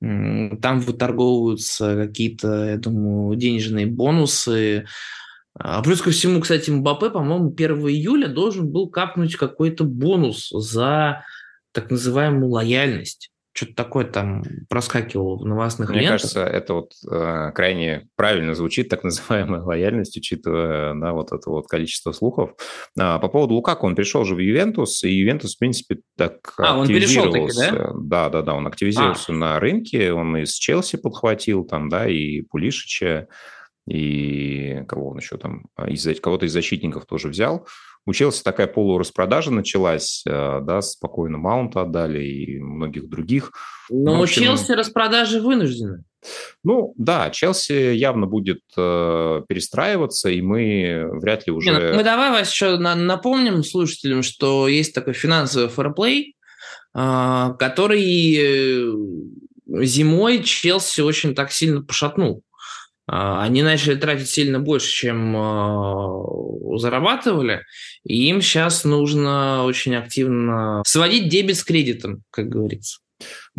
Там 0.00 0.80
выторговываются 0.80 1.96
какие-то, 1.96 2.68
я 2.68 2.76
думаю, 2.76 3.36
денежные 3.36 3.86
бонусы, 3.86 4.86
а 5.58 5.82
плюс 5.82 6.00
ко 6.00 6.10
всему, 6.10 6.40
кстати, 6.40 6.70
Мбаппе, 6.70 7.10
по-моему, 7.10 7.52
1 7.52 7.78
июля 7.88 8.28
должен 8.28 8.70
был 8.70 8.88
капнуть 8.88 9.36
какой-то 9.36 9.84
бонус 9.84 10.48
за 10.50 11.24
так 11.72 11.90
называемую 11.90 12.50
лояльность. 12.50 13.30
Что-то 13.58 13.74
такое 13.74 14.04
там 14.04 14.44
проскакивало 14.68 15.36
в 15.36 15.44
новостных 15.44 15.90
Мне 15.90 16.02
лентах. 16.02 16.20
кажется, 16.20 16.44
это 16.44 16.74
вот 16.74 16.92
э, 17.10 17.50
крайне 17.52 18.06
правильно 18.14 18.54
звучит, 18.54 18.88
так 18.88 19.02
называемая 19.02 19.62
лояльность, 19.62 20.16
учитывая 20.16 20.94
да, 20.94 21.12
вот 21.12 21.32
это 21.32 21.50
вот 21.50 21.66
количество 21.66 22.12
слухов. 22.12 22.52
А, 22.96 23.18
по 23.18 23.26
поводу 23.26 23.54
Лукаку, 23.54 23.88
он 23.88 23.96
пришел 23.96 24.24
же 24.24 24.36
в 24.36 24.38
Ювентус, 24.38 25.02
и 25.02 25.10
Ювентус, 25.10 25.56
в 25.56 25.58
принципе, 25.58 25.98
так 26.16 26.54
а, 26.56 26.80
активизировался. 26.80 27.62
Он 27.62 27.70
таки, 27.70 27.78
да? 27.78 27.92
да, 27.96 28.28
да, 28.28 28.42
да, 28.42 28.54
он 28.54 28.66
активизировался 28.68 29.32
а. 29.32 29.34
на 29.34 29.58
рынке, 29.58 30.12
он 30.12 30.36
из 30.36 30.52
Челси 30.52 30.98
подхватил 30.98 31.64
там, 31.64 31.88
да, 31.88 32.08
и 32.08 32.42
Пулишича, 32.42 33.26
и 33.88 34.84
кого 34.86 35.10
он 35.10 35.18
еще 35.18 35.38
там, 35.38 35.66
а, 35.76 35.88
из, 35.88 36.06
кого-то 36.20 36.46
из 36.46 36.52
защитников 36.52 37.06
тоже 37.06 37.28
взял. 37.28 37.66
У 38.06 38.12
Челси 38.12 38.42
такая 38.42 38.66
полураспродажа 38.66 39.50
началась, 39.50 40.22
э, 40.26 40.60
да, 40.62 40.80
спокойно 40.80 41.38
Маунта 41.38 41.82
отдали 41.82 42.24
и 42.24 42.58
многих 42.58 43.08
других. 43.08 43.52
Но 43.90 44.16
ну, 44.16 44.20
у 44.22 44.26
Челси 44.26 44.72
распродажи 44.72 45.40
вынуждены. 45.40 46.04
Ну, 46.64 46.94
да, 46.96 47.30
Челси 47.30 47.94
явно 47.94 48.26
будет 48.26 48.62
э, 48.76 49.42
перестраиваться, 49.46 50.30
и 50.30 50.40
мы 50.40 51.06
вряд 51.20 51.46
ли 51.46 51.52
уже... 51.52 51.70
Не, 51.70 51.78
ну, 51.78 51.96
мы 51.96 52.04
давай, 52.04 52.30
Вась, 52.30 52.50
еще 52.50 52.78
напомним 52.78 53.62
слушателям, 53.62 54.22
что 54.22 54.68
есть 54.68 54.94
такой 54.94 55.12
финансовый 55.12 55.68
фэрплей, 55.68 56.34
э, 56.94 57.48
который 57.58 58.90
зимой 59.84 60.42
Челси 60.42 61.02
очень 61.02 61.34
так 61.34 61.52
сильно 61.52 61.82
пошатнул. 61.82 62.42
А, 63.10 63.42
они 63.42 63.62
начали 63.62 63.94
тратить 63.94 64.28
сильно 64.28 64.60
больше, 64.60 64.90
чем 64.90 65.34
а, 65.34 66.78
зарабатывали, 66.78 67.62
и 68.04 68.28
им 68.28 68.42
сейчас 68.42 68.84
нужно 68.84 69.64
очень 69.64 69.96
активно 69.96 70.82
сводить 70.86 71.28
дебет 71.28 71.56
с 71.56 71.64
кредитом, 71.64 72.22
как 72.30 72.48
говорится. 72.48 72.98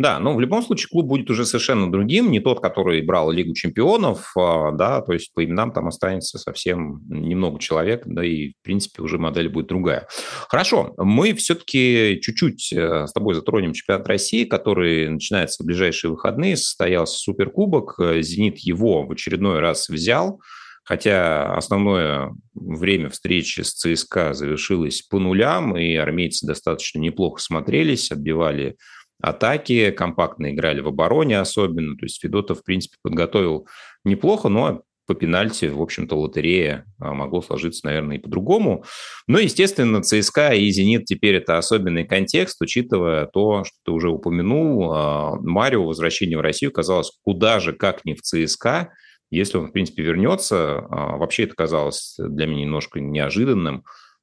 Да, 0.00 0.18
но 0.18 0.34
в 0.34 0.40
любом 0.40 0.62
случае 0.62 0.88
клуб 0.88 1.08
будет 1.08 1.28
уже 1.28 1.44
совершенно 1.44 1.92
другим, 1.92 2.30
не 2.30 2.40
тот, 2.40 2.62
который 2.62 3.02
брал 3.02 3.30
Лигу 3.30 3.52
чемпионов, 3.52 4.32
а, 4.34 4.70
да, 4.70 5.02
то 5.02 5.12
есть 5.12 5.30
по 5.34 5.44
именам 5.44 5.72
там 5.72 5.88
останется 5.88 6.38
совсем 6.38 7.02
немного 7.06 7.58
человек, 7.58 8.04
да, 8.06 8.24
и, 8.24 8.52
в 8.52 8.62
принципе, 8.62 9.02
уже 9.02 9.18
модель 9.18 9.50
будет 9.50 9.66
другая. 9.66 10.08
Хорошо, 10.48 10.94
мы 10.96 11.34
все-таки 11.34 12.18
чуть-чуть 12.22 12.72
э, 12.72 13.08
с 13.08 13.12
тобой 13.12 13.34
затронем 13.34 13.74
чемпионат 13.74 14.08
России, 14.08 14.46
который 14.46 15.10
начинается 15.10 15.62
в 15.62 15.66
ближайшие 15.66 16.12
выходные, 16.12 16.56
состоялся 16.56 17.18
Суперкубок, 17.18 17.96
«Зенит» 18.22 18.56
его 18.56 19.02
в 19.02 19.12
очередной 19.12 19.60
раз 19.60 19.90
взял, 19.90 20.40
Хотя 20.82 21.54
основное 21.54 22.34
время 22.54 23.10
встречи 23.10 23.60
с 23.60 23.74
ЦСКА 23.74 24.34
завершилось 24.34 25.02
по 25.02 25.20
нулям, 25.20 25.76
и 25.76 25.94
армейцы 25.94 26.46
достаточно 26.46 26.98
неплохо 26.98 27.40
смотрелись, 27.40 28.10
отбивали 28.10 28.76
атаки, 29.22 29.90
компактно 29.90 30.50
играли 30.52 30.80
в 30.80 30.88
обороне 30.88 31.38
особенно. 31.38 31.96
То 31.96 32.06
есть 32.06 32.20
Федотов, 32.20 32.60
в 32.60 32.64
принципе, 32.64 32.96
подготовил 33.02 33.66
неплохо, 34.04 34.48
но 34.48 34.82
по 35.10 35.14
пенальти, 35.14 35.64
в 35.64 35.82
общем-то, 35.82 36.14
лотерея 36.14 36.84
а, 37.00 37.12
могло 37.12 37.42
сложиться, 37.42 37.84
наверное, 37.84 38.18
и 38.18 38.20
по-другому. 38.20 38.84
Но, 39.26 39.40
естественно, 39.40 40.02
ЦСКА 40.02 40.54
и 40.54 40.70
«Зенит» 40.70 41.06
теперь 41.06 41.34
это 41.34 41.58
особенный 41.58 42.04
контекст, 42.04 42.62
учитывая 42.62 43.26
то, 43.26 43.64
что 43.64 43.76
ты 43.84 43.90
уже 43.90 44.08
упомянул. 44.08 44.92
А, 44.92 45.34
Марио 45.40 45.84
возвращение 45.84 46.38
в 46.38 46.42
Россию 46.42 46.70
казалось 46.70 47.10
куда 47.24 47.58
же, 47.58 47.72
как 47.72 48.04
не 48.04 48.14
в 48.14 48.22
ЦСКА. 48.22 48.92
Если 49.32 49.58
он, 49.58 49.66
в 49.66 49.72
принципе, 49.72 50.04
вернется, 50.04 50.78
а, 50.78 51.16
вообще 51.16 51.42
это 51.42 51.54
казалось 51.56 52.14
для 52.16 52.46
меня 52.46 52.62
немножко 52.62 53.00
неожиданным 53.00 53.82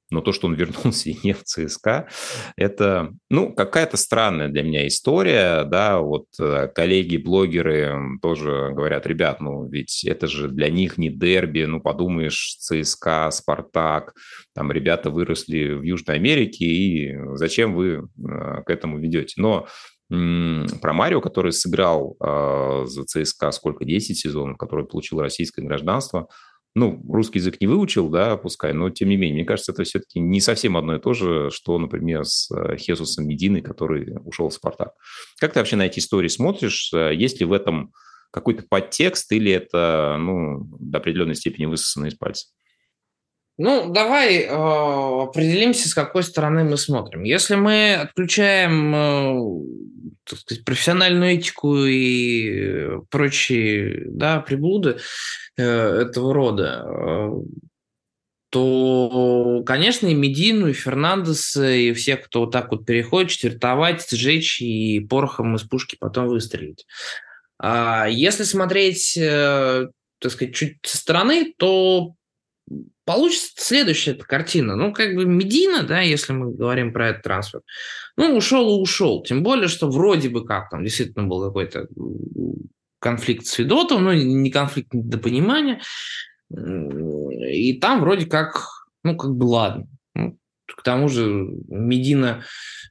но 0.09 0.21
то, 0.21 0.31
что 0.31 0.47
он 0.47 0.53
вернулся 0.55 1.09
и 1.09 1.17
не 1.23 1.33
в 1.33 1.43
ЦСКА, 1.43 2.07
это, 2.55 3.13
ну, 3.29 3.53
какая-то 3.53 3.97
странная 3.97 4.49
для 4.49 4.63
меня 4.63 4.87
история, 4.87 5.63
да, 5.63 5.99
вот 5.99 6.25
э, 6.39 6.67
коллеги, 6.73 7.17
блогеры 7.17 8.17
тоже 8.21 8.71
говорят, 8.73 9.05
ребят, 9.05 9.41
ну, 9.41 9.67
ведь 9.67 10.03
это 10.05 10.27
же 10.27 10.49
для 10.49 10.69
них 10.69 10.97
не 10.97 11.09
дерби, 11.09 11.63
ну, 11.65 11.81
подумаешь, 11.81 12.55
ЦСКА, 12.59 13.29
Спартак, 13.31 14.13
там 14.53 14.71
ребята 14.71 15.09
выросли 15.09 15.73
в 15.73 15.83
Южной 15.83 16.17
Америке, 16.17 16.65
и 16.65 17.17
зачем 17.35 17.75
вы 17.75 17.87
э, 17.87 18.63
к 18.65 18.69
этому 18.69 18.99
ведете? 18.99 19.41
Но 19.41 19.67
про 20.09 20.93
Марио, 20.93 21.19
который 21.19 21.51
сыграл 21.51 22.15
э, 22.19 22.85
за 22.85 23.03
ЦСКА 23.03 23.51
сколько, 23.51 23.83
10 23.83 24.17
сезонов, 24.17 24.57
который 24.57 24.85
получил 24.85 25.19
российское 25.19 25.63
гражданство. 25.63 26.29
Ну, 26.77 27.03
русский 27.11 27.39
язык 27.39 27.59
не 27.59 27.65
выучил, 27.65 28.07
да, 28.07 28.37
пускай, 28.37 28.71
но 28.71 28.91
тем 28.91 29.09
не 29.09 29.17
менее, 29.17 29.37
мне 29.37 29.45
кажется, 29.45 29.71
это 29.71 29.83
все-таки 29.83 30.19
не 30.19 30.39
совсем 30.39 30.77
одно 30.77 30.97
и 30.97 30.99
то 30.99 31.13
же, 31.13 31.49
что, 31.49 31.79
например, 31.79 32.23
с 32.23 32.51
э, 32.51 32.77
Хесусом 32.77 33.27
Мединой, 33.27 33.63
который 33.63 34.15
ушел 34.23 34.49
в 34.49 34.53
«Спартак». 34.53 34.91
Как 35.39 35.53
ты 35.53 35.59
вообще 35.59 35.75
на 35.75 35.87
эти 35.87 35.97
истории 35.97 36.27
смотришь? 36.27 36.91
Э, 36.93 37.15
есть 37.15 37.39
ли 37.39 37.47
в 37.47 37.53
этом 37.53 37.93
какой-то 38.29 38.63
подтекст 38.69 39.31
или 39.31 39.51
это, 39.51 40.17
ну, 40.19 40.67
до 40.79 40.99
определенной 40.99 41.33
степени 41.33 41.65
высосано 41.65 42.05
из 42.05 42.13
пальца? 42.13 42.49
Ну, 43.57 43.91
давай 43.91 44.41
э, 44.41 44.47
определимся, 44.49 45.89
с 45.89 45.95
какой 45.95 46.23
стороны 46.23 46.63
мы 46.63 46.77
смотрим. 46.77 47.23
Если 47.23 47.55
мы 47.55 47.95
отключаем 47.95 48.95
э, 48.95 50.07
так 50.25 50.39
сказать, 50.39 50.63
профессиональную 50.63 51.31
этику 51.31 51.75
и 51.85 52.99
прочие 53.09 54.03
да, 54.09 54.41
приблуды 54.41 54.97
э, 55.57 55.63
этого 55.63 56.33
рода, 56.33 56.85
э, 56.85 57.29
то, 58.49 59.63
конечно, 59.65 60.07
и 60.07 60.13
Медину, 60.13 60.67
и 60.67 60.73
Фернандес, 60.73 61.57
и 61.57 61.93
всех, 61.93 62.25
кто 62.25 62.41
вот 62.41 62.51
так 62.51 62.71
вот 62.71 62.85
переходит, 62.85 63.31
четвертовать, 63.31 64.07
сжечь 64.09 64.61
и 64.61 64.99
порохом 64.99 65.55
из 65.55 65.63
пушки 65.63 65.97
потом 65.99 66.27
выстрелить. 66.27 66.85
А 67.59 68.07
если 68.07 68.43
смотреть, 68.43 69.17
э, 69.17 69.87
так 70.19 70.31
сказать, 70.31 70.55
чуть 70.55 70.77
со 70.83 70.97
стороны, 70.97 71.53
то 71.57 72.13
получится 73.07 73.53
следующая 73.55 74.15
картина. 74.15 74.75
Ну, 74.75 74.93
как 74.93 75.15
бы 75.15 75.25
Медина, 75.25 75.83
да, 75.83 76.01
если 76.01 76.33
мы 76.33 76.53
говорим 76.53 76.91
про 76.91 77.09
этот 77.09 77.23
трансфер, 77.23 77.61
ну, 78.17 78.35
ушел 78.35 78.69
и 78.69 78.81
ушел. 78.81 79.23
Тем 79.23 79.43
более, 79.43 79.69
что 79.69 79.89
вроде 79.89 80.27
бы 80.27 80.45
как 80.45 80.69
там 80.69 80.83
действительно 80.83 81.25
был 81.25 81.41
какой-то 81.41 81.87
конфликт 82.99 83.45
с 83.45 83.53
Федотом, 83.53 84.03
ну, 84.03 84.11
не 84.11 84.51
конфликт 84.51 84.93
недопонимания. 84.93 85.79
И 86.49 87.79
там 87.79 88.01
вроде 88.01 88.25
как, 88.25 88.67
ну, 89.03 89.15
как 89.15 89.33
бы 89.35 89.45
ладно. 89.45 89.87
Ну, 90.13 90.37
к 90.65 90.83
тому 90.83 91.07
же 91.07 91.25
Медина, 91.69 92.43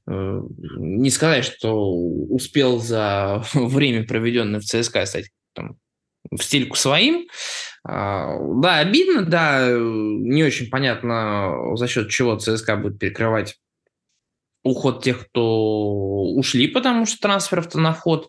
э, 0.09 0.43
не 0.79 1.11
сказать, 1.11 1.45
что 1.45 1.95
успел 1.95 2.79
за 2.79 3.45
время, 3.55 4.07
проведенное 4.07 4.61
в 4.61 4.65
ЦСКА, 4.65 5.05
стать 5.05 5.29
там, 5.55 5.77
в 6.31 6.43
стильку 6.43 6.77
своим. 6.77 7.27
А, 7.89 8.37
да, 8.61 8.79
обидно, 8.79 9.23
да, 9.25 9.69
не 9.71 10.43
очень 10.43 10.69
понятно, 10.69 11.77
за 11.77 11.87
счет 11.87 12.11
чего 12.11 12.37
ЦСКА 12.37 12.77
будет 12.77 12.99
перекрывать 12.99 13.57
уход 14.65 15.05
тех, 15.05 15.29
кто 15.29 16.25
ушли, 16.35 16.67
потому 16.67 17.07
что 17.07 17.21
трансферов-то 17.21 17.79
на 17.79 17.93
ход 17.93 18.29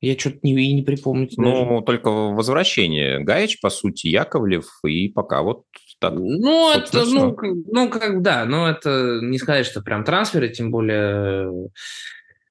я 0.00 0.18
что-то 0.18 0.40
не, 0.42 0.74
не 0.74 0.82
припомню. 0.82 1.28
Ну, 1.38 1.80
только 1.80 2.10
возвращение. 2.10 3.20
Гаич, 3.20 3.60
по 3.60 3.70
сути, 3.70 4.08
Яковлев, 4.08 4.66
и 4.84 5.08
пока 5.08 5.40
вот 5.40 5.62
так. 5.98 6.12
Ну, 6.14 6.72
это, 6.72 7.06
ну, 7.06 7.34
ну, 7.72 7.88
как, 7.88 8.20
да, 8.20 8.44
но 8.44 8.68
это 8.68 9.20
не 9.22 9.38
сказать, 9.38 9.64
что 9.64 9.80
прям 9.80 10.04
трансферы, 10.04 10.50
тем 10.50 10.70
более, 10.70 11.48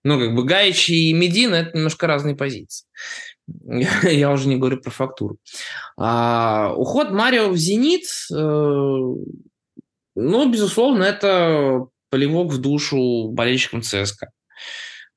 ну, 0.03 0.19
как 0.19 0.33
бы 0.33 0.43
Гаич 0.43 0.89
и 0.89 1.13
Медина– 1.13 1.55
это 1.55 1.77
немножко 1.77 2.07
разные 2.07 2.35
позиции. 2.35 2.87
Я 4.03 4.31
уже 4.31 4.47
не 4.47 4.57
говорю 4.57 4.77
про 4.77 4.91
фактуру. 4.91 5.37
А, 5.97 6.73
уход 6.75 7.11
Марио 7.11 7.49
в 7.49 7.57
«Зенит», 7.57 8.05
э, 8.31 8.35
ну, 10.15 10.51
безусловно, 10.51 11.03
это 11.03 11.87
полевок 12.09 12.51
в 12.51 12.59
душу 12.59 13.29
болельщикам 13.31 13.81
ЦСКА. 13.81 14.31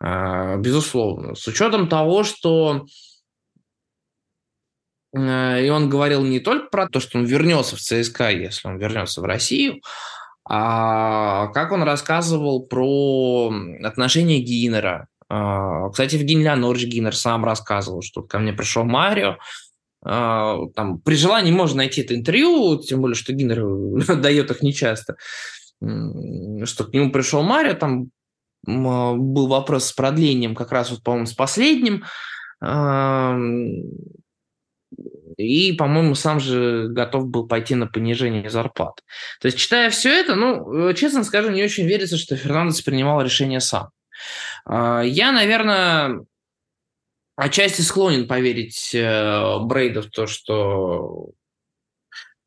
А, 0.01 0.57
безусловно. 0.57 1.35
С 1.35 1.47
учетом 1.47 1.89
того, 1.89 2.25
что 2.25 2.87
э, 5.17 5.67
и 5.67 5.71
он 5.71 5.89
говорил 5.89 6.25
не 6.25 6.41
только 6.41 6.69
про 6.69 6.89
то, 6.89 7.01
что 7.01 7.19
он 7.19 7.25
вернется 7.25 7.77
в 7.77 7.81
ЦСКА, 7.81 8.31
если 8.31 8.69
он 8.69 8.79
вернется 8.79 9.21
в 9.21 9.25
Россию, 9.25 9.81
а 10.45 11.49
как 11.49 11.73
он 11.73 11.83
рассказывал 11.83 12.67
про 12.67 13.53
отношения 13.83 14.41
Гиннера 14.41 15.07
а, 15.18 15.18
кстати, 15.29 16.15
Евгений 16.15 16.45
Леонидович 16.45 16.87
Гиннер 16.87 17.15
сам 17.15 17.45
рассказывал, 17.45 18.03
что 18.03 18.23
ко 18.23 18.39
мне 18.39 18.53
пришел 18.53 18.85
Марио, 18.85 19.37
а, 20.03 20.59
там, 20.75 21.01
при 21.01 21.17
желании 21.17 21.53
можно 21.53 21.79
найти 21.79 22.03
это 22.03 22.15
интервью, 22.15 22.79
тем 22.79 23.01
более, 23.01 23.15
что 23.15 23.33
Гиннер 23.33 24.17
дает 24.21 24.51
их 24.51 24.63
нечасто, 24.63 25.17
что 25.81 26.85
к 26.85 26.93
нему 26.93 27.11
пришел 27.11 27.43
Марио, 27.43 27.75
там 27.75 28.11
был 28.65 29.47
вопрос 29.47 29.87
с 29.87 29.93
продлением 29.93 30.55
как 30.55 30.73
раз, 30.73 30.91
вот, 30.91 31.03
по-моему, 31.03 31.27
с 31.27 31.33
последним, 31.33 32.05
и, 35.37 35.73
по-моему, 35.73 36.15
сам 36.17 36.41
же 36.41 36.89
готов 36.89 37.29
был 37.29 37.47
пойти 37.47 37.77
на 37.77 37.87
понижение 37.87 38.51
зарплат. 38.51 39.03
То 39.41 39.47
есть, 39.47 39.59
читая 39.59 39.91
все 39.91 40.11
это, 40.11 40.35
ну, 40.35 40.93
честно 40.95 41.23
скажу, 41.23 41.51
не 41.51 41.63
очень 41.63 41.87
верится, 41.87 42.17
что 42.17 42.35
Фернандес 42.35 42.83
принимал 42.83 43.23
решение 43.23 43.61
сам. 43.61 43.91
А, 44.65 45.03
я, 45.03 45.33
наверное, 45.33 46.25
отчасти 47.37 47.83
склонен 47.83 48.27
поверить 48.27 48.95
э, 48.95 49.59
Брейду 49.61 50.03
в 50.03 50.11
то, 50.11 50.27
что 50.27 51.33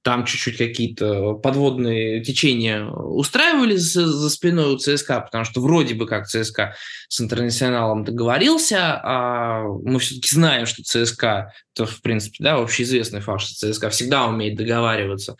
там 0.04 0.26
чуть-чуть 0.26 0.58
какие-то 0.58 1.34
подводные 1.34 2.24
течения 2.24 2.86
устраивались 2.86 3.94
за 3.94 4.30
спиной 4.30 4.74
у 4.74 4.78
ЦСКА, 4.78 5.22
потому 5.22 5.46
что 5.46 5.62
вроде 5.62 5.94
бы 5.94 6.08
как 6.08 6.28
ЦСКА 6.28 6.76
с 7.08 7.22
интернационалом 7.22 8.04
договорился, 8.04 9.00
а 9.04 9.64
мы 9.64 10.00
все-таки 10.00 10.34
знаем, 10.34 10.66
что 10.66 10.84
ЦСКА, 10.84 11.54
то 11.74 11.86
в 11.86 12.02
принципе, 12.02 12.38
да, 12.44 12.56
общеизвестный 12.56 13.22
факт, 13.22 13.44
что 13.44 13.72
ЦСКА 13.72 13.90
всегда 13.90 14.26
умеет 14.26 14.58
договариваться 14.58 15.36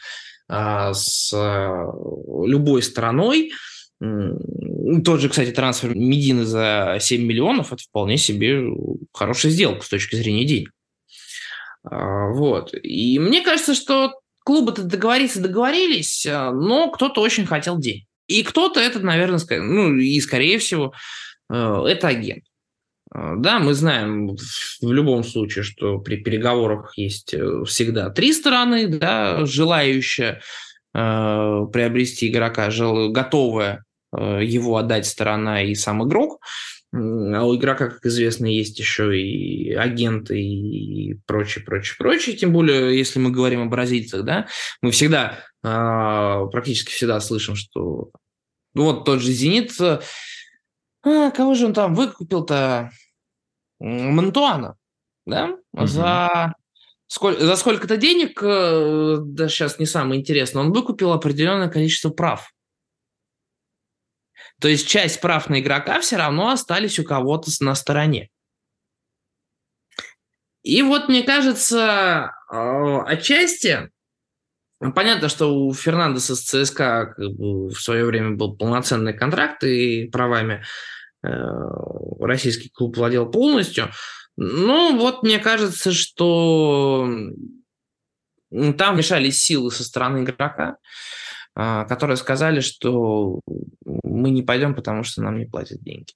а, 0.48 0.94
с 0.94 1.34
а, 1.34 1.92
любой 2.46 2.84
стороной. 2.84 3.52
Тот 4.02 5.22
же, 5.22 5.30
кстати, 5.30 5.52
трансфер 5.52 5.96
Медины 5.96 6.44
за 6.44 6.98
7 7.00 7.22
миллионов– 7.24 7.72
это 7.74 7.84
вполне 7.84 8.18
себе 8.18 8.64
хорошая 9.14 9.52
сделка 9.52 9.86
с 9.86 9.90
точки 9.90 10.16
зрения 10.16 10.44
денег. 10.44 10.72
А, 11.84 12.30
вот. 12.30 12.74
И 12.82 13.20
мне 13.20 13.44
кажется, 13.44 13.76
что 13.76 14.14
клубы-то 14.44 14.84
договориться 14.84 15.40
договорились, 15.40 16.26
а, 16.26 16.52
но 16.52 16.90
кто-то 16.90 17.22
очень 17.22 17.46
хотел 17.46 17.78
денег. 17.78 18.06
И 18.26 18.42
кто-то 18.42 18.80
это, 18.80 19.00
наверное, 19.00 19.40
ну 19.62 19.96
и 19.96 20.20
скорее 20.20 20.58
всего, 20.58 20.94
э, 21.52 21.84
это 21.88 22.08
агент. 22.08 22.44
А, 23.14 23.36
да, 23.36 23.60
мы 23.60 23.76
знаем 23.76 24.36
в 24.82 24.92
любом 24.92 25.24
случае, 25.24 25.64
что 25.64 26.00
при 26.00 26.18
переговорах 26.18 26.94
есть 26.98 27.36
э, 27.36 27.64
всегда 27.66 28.10
три 28.10 28.34
стороны, 28.34 28.88
да, 28.88 29.46
желающая 29.46 30.42
э, 30.94 31.66
приобрести 31.72 32.30
игрока, 32.30 32.72
готовая 33.10 33.84
Э, 33.84 33.91
его 34.14 34.78
отдать 34.78 35.06
сторона 35.06 35.64
и 35.64 35.76
сам 35.76 36.08
игрок. 36.08 36.40
А 36.94 37.46
у 37.46 37.56
игрока, 37.56 37.90
как 37.90 38.06
известно, 38.06 38.48
есть 38.48 38.78
еще 38.78 39.18
и 39.18 39.74
агенты 39.74 40.42
и 40.42 41.14
прочее, 41.26 41.64
прочее, 41.64 41.96
прочее. 41.98 42.36
Тем 42.36 42.52
более, 42.52 42.98
если 42.98 43.20
мы 43.20 43.32
говорим 43.32 43.62
о 43.62 43.68
бразильцах, 43.68 44.24
да, 44.26 44.48
мы 44.82 44.92
всегда, 44.92 45.40
а, 45.64 46.46
практически 46.48 46.92
всегда 46.92 47.22
слышим, 47.22 47.56
что 47.56 48.12
ну, 48.74 48.84
вот 48.84 49.06
тот 49.06 49.22
же 49.22 49.32
«Зенит», 49.32 49.72
а, 49.80 51.32
кого 51.32 51.56
же 51.56 51.66
он 51.66 51.74
там 51.74 51.96
выкупил-то? 51.96 52.92
Мантуана, 53.80 54.76
да, 55.26 55.58
угу. 55.74 55.88
за 55.88 56.54
сколь, 57.08 57.40
за 57.40 57.56
сколько-то 57.56 57.98
денег, 57.98 58.40
э, 58.44 59.18
да 59.20 59.50
сейчас 59.50 59.80
не 59.80 59.88
самое 59.88 60.22
интересное, 60.22 60.62
он 60.62 60.72
выкупил 60.72 61.12
определенное 61.12 61.68
количество 61.68 62.10
прав. 62.10 62.54
То 64.62 64.68
есть 64.68 64.88
часть 64.88 65.20
прав 65.20 65.50
на 65.50 65.60
игрока 65.60 66.00
все 66.00 66.18
равно 66.18 66.50
остались 66.50 67.00
у 67.00 67.04
кого-то 67.04 67.50
на 67.62 67.74
стороне. 67.74 68.30
И 70.62 70.84
вот, 70.84 71.10
мне 71.10 71.24
кажется, 71.24 72.32
э, 72.52 72.98
отчасти, 73.08 73.90
понятно, 74.94 75.30
что 75.30 75.56
у 75.56 75.74
Фернандеса 75.74 76.36
с 76.36 76.42
ЦСКА 76.42 77.16
в 77.18 77.74
свое 77.74 78.06
время 78.06 78.36
был 78.36 78.56
полноценный 78.56 79.14
контракт, 79.14 79.64
и 79.64 80.08
правами 80.12 80.64
э, 81.24 81.30
российский 82.20 82.70
клуб 82.70 82.98
владел 82.98 83.32
полностью. 83.32 83.90
Ну, 84.38 84.96
вот 84.98 85.24
мне 85.24 85.40
кажется, 85.40 85.92
что 85.92 87.10
там 88.78 88.98
мешались 88.98 89.40
силы 89.40 89.72
со 89.72 89.84
стороны 89.84 90.24
игрока. 90.24 90.54
А, 90.68 90.78
которые 91.54 92.18
сказали, 92.18 92.62
что 92.62 93.42
мы 94.04 94.30
не 94.30 94.42
пойдем, 94.42 94.74
потому 94.74 95.04
что 95.04 95.22
нам 95.22 95.38
не 95.38 95.46
платят 95.46 95.82
деньги. 95.82 96.14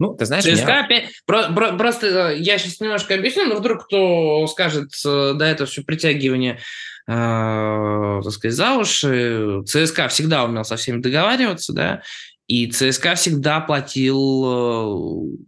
Ну, 0.00 0.14
ты 0.14 0.24
знаешь, 0.24 0.44
ЦСКА 0.44 0.66
меня... 0.66 0.84
опять... 0.84 1.10
Про, 1.26 1.52
про, 1.52 1.72
просто 1.76 2.32
э, 2.32 2.38
я 2.38 2.56
сейчас 2.56 2.80
немножко 2.80 3.14
объясню, 3.14 3.44
но 3.44 3.56
вдруг 3.56 3.84
кто 3.84 4.46
скажет, 4.46 4.88
э, 5.04 5.34
да, 5.34 5.46
это 5.46 5.66
все 5.66 5.82
притягивание, 5.82 6.58
э, 7.06 8.20
так 8.24 8.32
сказать, 8.32 8.56
за 8.56 8.76
уши. 8.76 9.62
ЦСКА 9.66 10.08
всегда 10.08 10.44
умел 10.44 10.64
со 10.64 10.76
всеми 10.76 11.02
договариваться, 11.02 11.74
да, 11.74 12.02
И 12.46 12.66
ЦСКА 12.70 13.14
всегда 13.14 13.60
платил 13.60 15.38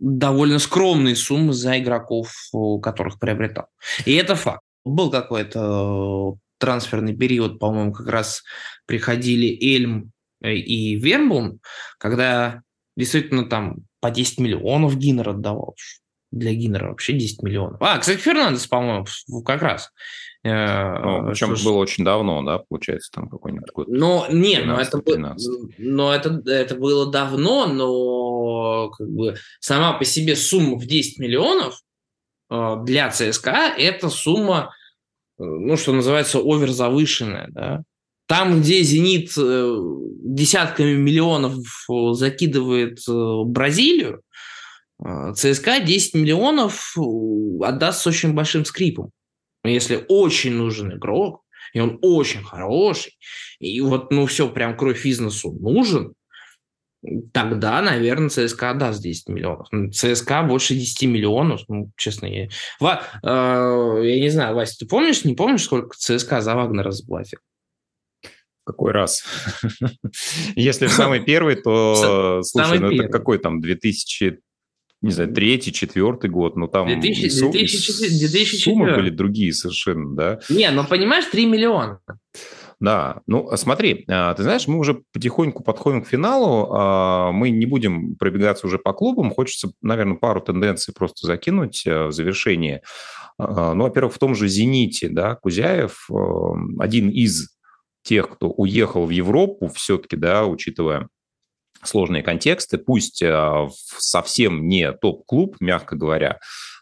довольно 0.00 0.58
скромные 0.58 1.14
суммы 1.14 1.52
за 1.52 1.78
игроков, 1.78 2.34
которых 2.82 3.20
приобретал. 3.20 3.66
И 4.04 4.14
это 4.14 4.34
факт. 4.34 4.62
Был 4.84 5.08
какой-то 5.08 6.34
трансферный 6.64 7.14
период, 7.14 7.58
по-моему, 7.58 7.92
как 7.92 8.08
раз 8.08 8.42
приходили 8.86 9.46
Эльм 9.62 10.12
и 10.42 10.96
Вербун, 10.96 11.60
когда 11.98 12.62
действительно 12.96 13.46
там 13.46 13.80
по 14.00 14.10
10 14.10 14.40
миллионов 14.40 14.96
Гиннер 14.96 15.28
отдавал. 15.28 15.76
Для 16.30 16.52
Гиннера 16.52 16.88
вообще 16.88 17.12
10 17.12 17.42
миллионов. 17.42 17.76
А, 17.80 17.98
кстати, 17.98 18.18
Фернандес, 18.18 18.66
по-моему, 18.66 19.04
как 19.44 19.62
раз. 19.62 19.90
Э, 20.42 20.98
ну, 20.98 21.28
причем 21.28 21.54
что 21.54 21.70
было 21.70 21.78
очень 21.78 22.04
давно, 22.04 22.42
да, 22.42 22.58
получается, 22.58 23.10
там 23.12 23.28
какой-нибудь 23.28 23.70
год. 23.72 23.88
Ну, 23.88 24.24
не, 24.30 24.60
но 24.60 24.80
это, 24.80 25.00
но 25.78 26.12
это, 26.12 26.42
это 26.46 26.74
было 26.74 27.10
давно, 27.10 27.66
но 27.66 28.90
как 28.90 29.08
бы 29.08 29.36
сама 29.60 29.92
по 29.92 30.04
себе 30.04 30.34
сумма 30.34 30.76
в 30.76 30.86
10 30.86 31.18
миллионов 31.18 31.80
э, 32.50 32.76
для 32.84 33.10
ЦСКА 33.10 33.74
это 33.78 34.08
сумма, 34.08 34.70
э, 34.70 34.83
ну, 35.38 35.76
что 35.76 35.92
называется, 35.92 36.38
оверзавышенная, 36.38 37.48
да. 37.50 37.82
Там, 38.26 38.60
где 38.60 38.82
«Зенит» 38.82 39.32
десятками 39.34 40.94
миллионов 40.94 41.56
закидывает 42.16 42.98
Бразилию, 43.06 44.22
ЦСКА 44.98 45.80
10 45.80 46.14
миллионов 46.14 46.96
отдаст 47.60 48.00
с 48.00 48.06
очень 48.06 48.32
большим 48.32 48.64
скрипом. 48.64 49.10
Если 49.62 50.04
очень 50.08 50.52
нужен 50.52 50.94
игрок, 50.94 51.42
и 51.74 51.80
он 51.80 51.98
очень 52.00 52.42
хороший, 52.42 53.18
и 53.58 53.80
вот, 53.80 54.10
ну, 54.10 54.26
все, 54.26 54.48
прям 54.48 54.76
кровь 54.76 55.04
бизнесу 55.04 55.52
нужен, 55.52 56.14
тогда, 57.32 57.82
наверное, 57.82 58.28
ЦСКА 58.28 58.74
даст 58.74 59.02
10 59.02 59.28
миллионов. 59.28 59.68
ЦСКА 59.92 60.42
больше 60.42 60.74
10 60.74 61.02
миллионов, 61.08 61.62
ну, 61.68 61.90
честно, 61.96 62.26
я... 62.26 62.48
Ва... 62.80 63.02
Э, 63.22 64.00
я 64.04 64.20
не 64.20 64.30
знаю, 64.30 64.54
Вася, 64.54 64.78
ты 64.78 64.86
помнишь, 64.86 65.24
не 65.24 65.34
помнишь, 65.34 65.64
сколько 65.64 65.96
ЦСКА 65.96 66.40
за 66.40 66.54
Вагнера 66.54 66.90
заплатил? 66.90 67.38
Какой 68.64 68.92
раз? 68.92 69.24
Если 70.56 70.86
в 70.86 70.92
самый 70.92 71.20
первый, 71.20 71.56
то, 71.56 72.40
слушай, 72.42 72.78
ну 72.78 72.90
это 72.90 73.08
какой 73.08 73.38
там, 73.38 73.60
2000 73.60 74.40
не 75.02 75.10
знаю, 75.10 75.34
третий, 75.34 75.70
четвертый 75.70 76.30
год, 76.30 76.56
но 76.56 76.66
там 76.66 76.86
2000, 76.86 77.50
2004, 77.52 78.18
2004. 78.20 78.62
суммы 78.62 78.96
были 78.96 79.10
другие 79.10 79.52
совершенно, 79.52 80.16
да? 80.16 80.40
Не, 80.48 80.70
ну 80.70 80.82
понимаешь, 80.86 81.26
3 81.26 81.44
миллиона. 81.44 82.00
Да, 82.80 83.20
ну 83.26 83.48
а 83.48 83.56
смотри, 83.56 84.04
а, 84.08 84.34
ты 84.34 84.42
знаешь, 84.42 84.66
мы 84.66 84.78
уже 84.78 85.02
потихоньку 85.12 85.62
подходим 85.62 86.02
к 86.02 86.08
финалу, 86.08 86.68
а, 86.72 87.32
мы 87.32 87.50
не 87.50 87.66
будем 87.66 88.16
пробегаться 88.16 88.66
уже 88.66 88.78
по 88.78 88.92
клубам, 88.92 89.30
хочется, 89.30 89.72
наверное, 89.80 90.16
пару 90.16 90.40
тенденций 90.40 90.92
просто 90.94 91.26
закинуть 91.26 91.84
в 91.86 92.12
завершение. 92.12 92.82
Ну, 93.38 93.82
во-первых, 93.82 94.14
в 94.14 94.18
том 94.18 94.36
же 94.36 94.46
«Зените», 94.46 95.08
да, 95.08 95.34
Кузяев, 95.34 96.08
один 96.78 97.10
из 97.10 97.56
тех, 98.02 98.30
кто 98.30 98.48
уехал 98.50 99.06
в 99.06 99.10
Европу 99.10 99.66
все-таки, 99.68 100.16
да, 100.16 100.46
учитывая 100.46 101.08
сложные 101.82 102.22
контексты, 102.22 102.78
пусть 102.78 103.22
э, 103.22 103.68
совсем 103.98 104.68
не 104.68 104.92
топ-клуб, 104.92 105.56
мягко 105.60 105.96
говоря, 105.96 106.38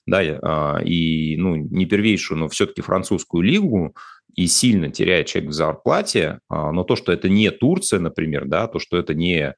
да, 0.07 0.81
и 0.85 1.37
ну, 1.37 1.55
не 1.55 1.87
первейшую, 1.87 2.39
но 2.39 2.49
все-таки 2.49 2.83
французскую 2.83 3.43
лигу, 3.43 3.95
и 4.35 4.47
сильно 4.47 4.91
теряет 4.91 5.27
человек 5.27 5.51
в 5.51 5.55
зарплате, 5.55 6.39
а, 6.49 6.73
но 6.73 6.85
то, 6.85 6.97
что 6.97 7.13
это 7.13 7.29
не 7.29 7.51
Турция, 7.51 8.01
например, 8.01 8.47
да, 8.47 8.67
то, 8.67 8.79
что 8.79 8.97
это 8.97 9.15
не 9.15 9.55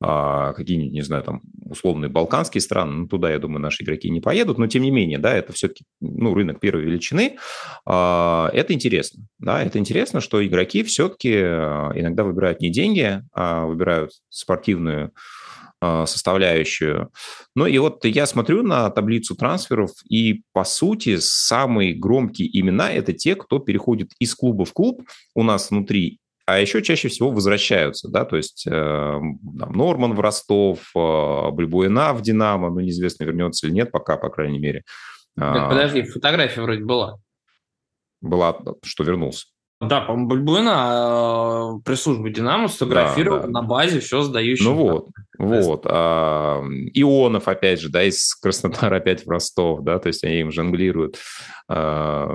а, 0.00 0.52
какие-нибудь, 0.52 0.92
не 0.92 1.02
знаю, 1.02 1.24
там, 1.24 1.40
условные 1.64 2.08
балканские 2.08 2.60
страны, 2.60 2.92
ну, 2.92 3.08
туда, 3.08 3.30
я 3.30 3.38
думаю, 3.38 3.60
наши 3.60 3.82
игроки 3.82 4.10
не 4.10 4.20
поедут, 4.20 4.58
но, 4.58 4.66
тем 4.66 4.82
не 4.82 4.90
менее, 4.90 5.18
да, 5.18 5.34
это 5.34 5.52
все-таки, 5.52 5.84
ну, 6.00 6.34
рынок 6.34 6.60
первой 6.60 6.84
величины, 6.84 7.36
а, 7.84 8.50
это 8.52 8.72
интересно, 8.74 9.24
да, 9.38 9.62
это 9.62 9.78
интересно, 9.78 10.20
что 10.20 10.46
игроки 10.46 10.82
все-таки 10.84 11.32
иногда 11.32 12.24
выбирают 12.24 12.60
не 12.60 12.70
деньги, 12.70 13.22
а 13.32 13.66
выбирают 13.66 14.12
спортивную 14.28 15.12
составляющую. 15.80 17.10
Ну 17.54 17.66
и 17.66 17.78
вот 17.78 18.04
я 18.04 18.26
смотрю 18.26 18.62
на 18.62 18.90
таблицу 18.90 19.36
трансферов, 19.36 19.90
и 20.08 20.42
по 20.52 20.64
сути 20.64 21.18
самые 21.18 21.94
громкие 21.94 22.48
имена– 22.58 22.92
это 22.92 23.12
те, 23.12 23.36
кто 23.36 23.58
переходит 23.58 24.10
из 24.18 24.34
клуба 24.34 24.64
в 24.64 24.72
клуб 24.72 25.02
у 25.34 25.42
нас 25.42 25.70
внутри 25.70 26.18
а 26.48 26.60
еще 26.60 26.80
чаще 26.80 27.08
всего 27.08 27.30
возвращаются, 27.30 28.08
да, 28.08 28.24
то 28.24 28.38
есть 28.38 28.66
э, 28.66 28.70
там, 28.70 29.72
Норман 29.72 30.14
в 30.14 30.20
Ростов, 30.20 30.78
э, 30.96 31.50
Бульбуина 31.50 32.14
в 32.14 32.22
Динамо, 32.22 32.70
ну, 32.70 32.80
неизвестно, 32.80 33.24
вернется 33.24 33.66
или 33.66 33.74
нет 33.74 33.92
пока, 33.92 34.16
по 34.16 34.30
крайней 34.30 34.58
мере. 34.58 34.82
Так, 35.36 35.68
подожди, 35.68 36.04
фотография 36.04 36.62
вроде 36.62 36.84
была. 36.84 37.18
Была, 38.22 38.58
что 38.82 39.04
вернулся. 39.04 39.44
Да, 39.80 40.00
по-моему, 40.00 40.28
Бульбуина 40.28 41.76
э, 41.78 41.80
пресс-службы 41.84 42.30
«Динамо» 42.30 42.66
сфотографировал 42.66 43.40
да, 43.40 43.46
да. 43.46 43.50
на 43.50 43.62
базе 43.62 44.00
все 44.00 44.22
сдающий. 44.22 44.64
Ну 44.64 44.74
вот, 44.74 45.08
вот. 45.38 45.82
А, 45.84 46.60
Ионов, 46.94 47.46
опять 47.46 47.80
же, 47.80 47.88
да, 47.88 48.02
из 48.02 48.34
Краснодара 48.34 48.96
опять 48.96 49.24
в 49.24 49.30
Ростов, 49.30 49.82
да, 49.82 50.00
то 50.00 50.08
есть 50.08 50.24
они 50.24 50.40
им 50.40 50.50
жонглируют. 50.50 51.18
А, 51.68 52.34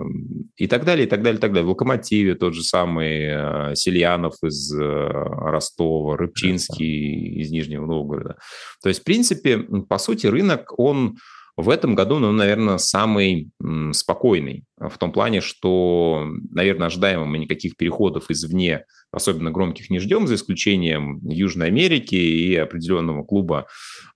и 0.56 0.68
так 0.68 0.86
далее, 0.86 1.06
и 1.06 1.10
так 1.10 1.22
далее, 1.22 1.38
и 1.38 1.42
так 1.42 1.52
далее. 1.52 1.66
В 1.66 1.70
«Локомотиве» 1.72 2.36
тот 2.36 2.54
же 2.54 2.64
самый 2.64 3.28
а, 3.30 3.76
Сельянов 3.76 4.36
из 4.42 4.74
а, 4.74 5.12
Ростова, 5.52 6.16
Рыбчинский 6.16 7.42
из 7.42 7.52
Нижнего 7.52 7.86
Новгорода. 7.86 8.38
То 8.82 8.88
есть, 8.88 9.02
в 9.02 9.04
принципе, 9.04 9.58
по 9.58 9.98
сути, 9.98 10.28
рынок, 10.28 10.80
он 10.80 11.18
в 11.56 11.70
этом 11.70 11.94
году, 11.94 12.18
ну, 12.18 12.32
наверное, 12.32 12.78
самый 12.78 13.52
спокойный 13.92 14.66
в 14.78 14.98
том 14.98 15.12
плане, 15.12 15.40
что, 15.40 16.26
наверное, 16.50 16.88
ожидаемо 16.88 17.26
мы 17.26 17.38
никаких 17.38 17.78
переходов 17.78 18.32
извне, 18.32 18.86
особенно 19.12 19.52
громких, 19.52 19.92
не 19.92 20.00
ждем, 20.00 20.26
за 20.28 20.36
исключением 20.36 21.20
Южной 21.24 21.68
Америки 21.68 22.16
и 22.16 22.56
определенного 22.56 23.24
клуба. 23.24 23.68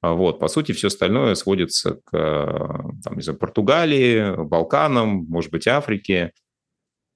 А 0.01 0.13
вот, 0.13 0.39
по 0.39 0.47
сути, 0.47 0.71
все 0.71 0.87
остальное 0.87 1.35
сводится 1.35 1.99
к 2.05 2.11
там, 3.03 3.15
не 3.15 3.21
знаю, 3.21 3.37
Португалии, 3.37 4.43
Балканам, 4.43 5.25
может 5.29 5.51
быть, 5.51 5.67
Африке. 5.67 6.31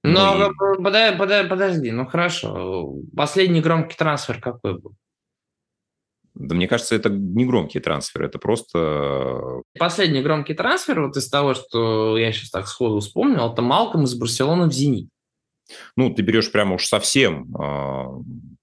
Но 0.04 0.34
ну, 0.36 0.50
и... 0.50 0.82
подожди, 0.82 1.18
подожди, 1.18 1.48
подожди, 1.48 1.90
ну 1.90 2.06
хорошо. 2.06 2.94
Последний 3.16 3.60
громкий 3.60 3.96
трансфер 3.96 4.40
какой 4.40 4.78
был? 4.78 4.94
Да 6.34 6.54
мне 6.54 6.66
кажется, 6.66 6.94
это 6.94 7.10
не 7.10 7.44
громкий 7.44 7.78
трансфер, 7.78 8.24
это 8.24 8.38
просто... 8.38 9.62
Последний 9.78 10.22
громкий 10.22 10.54
трансфер, 10.54 11.02
вот 11.02 11.16
из 11.16 11.28
того, 11.28 11.54
что 11.54 12.16
я 12.16 12.32
сейчас 12.32 12.50
так 12.50 12.66
сходу 12.66 13.00
вспомнил, 13.00 13.52
это 13.52 13.60
Малком 13.60 14.04
из 14.04 14.14
Барселоны 14.14 14.68
в 14.68 14.72
«Зенит». 14.72 15.08
Ну, 15.96 16.12
ты 16.12 16.22
берешь 16.22 16.50
прямо 16.50 16.74
уж 16.74 16.86
совсем 16.86 17.54
э, 17.54 18.04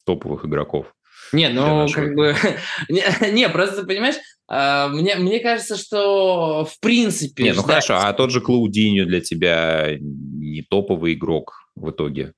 топовых 0.05 0.45
игроков. 0.45 0.93
Не, 1.31 1.49
ну, 1.49 1.87
как 1.93 2.15
бы... 2.15 2.35
не, 2.89 3.03
не, 3.31 3.49
просто, 3.49 3.83
понимаешь, 3.83 4.15
э, 4.51 4.87
мне, 4.89 5.15
мне 5.15 5.39
кажется, 5.39 5.77
что 5.77 6.65
в 6.65 6.79
принципе... 6.79 7.43
Не, 7.43 7.49
ну 7.49 7.61
ждать... 7.61 7.85
хорошо, 7.85 7.97
а 7.97 8.13
тот 8.13 8.31
же 8.31 8.41
Клаудиньо 8.41 9.05
для 9.05 9.21
тебя 9.21 9.95
не 9.99 10.63
топовый 10.63 11.13
игрок 11.13 11.69
в 11.75 11.91
итоге? 11.91 12.33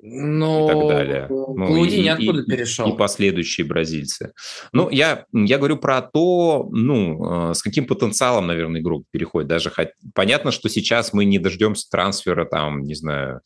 Но... 0.00 0.66
и 0.66 0.68
так 0.68 0.88
далее. 0.88 1.26
Ну, 1.28 1.54
Клауди 1.54 2.02
и, 2.02 2.08
откуда 2.08 2.42
и, 2.42 2.44
перешел. 2.44 2.92
И 2.92 2.96
последующие 2.96 3.66
бразильцы. 3.66 4.32
Ну, 4.72 4.90
я, 4.90 5.24
я 5.32 5.58
говорю 5.58 5.78
про 5.78 6.02
то, 6.02 6.68
ну, 6.70 7.50
э, 7.50 7.54
с 7.54 7.62
каким 7.62 7.86
потенциалом, 7.86 8.46
наверное, 8.46 8.80
игрок 8.80 9.04
переходит. 9.10 9.48
Даже 9.48 9.70
хоть... 9.70 9.88
понятно, 10.14 10.50
что 10.50 10.68
сейчас 10.68 11.12
мы 11.12 11.24
не 11.24 11.38
дождемся 11.38 11.88
трансфера, 11.90 12.44
там, 12.44 12.82
не 12.82 12.94
знаю, 12.94 13.40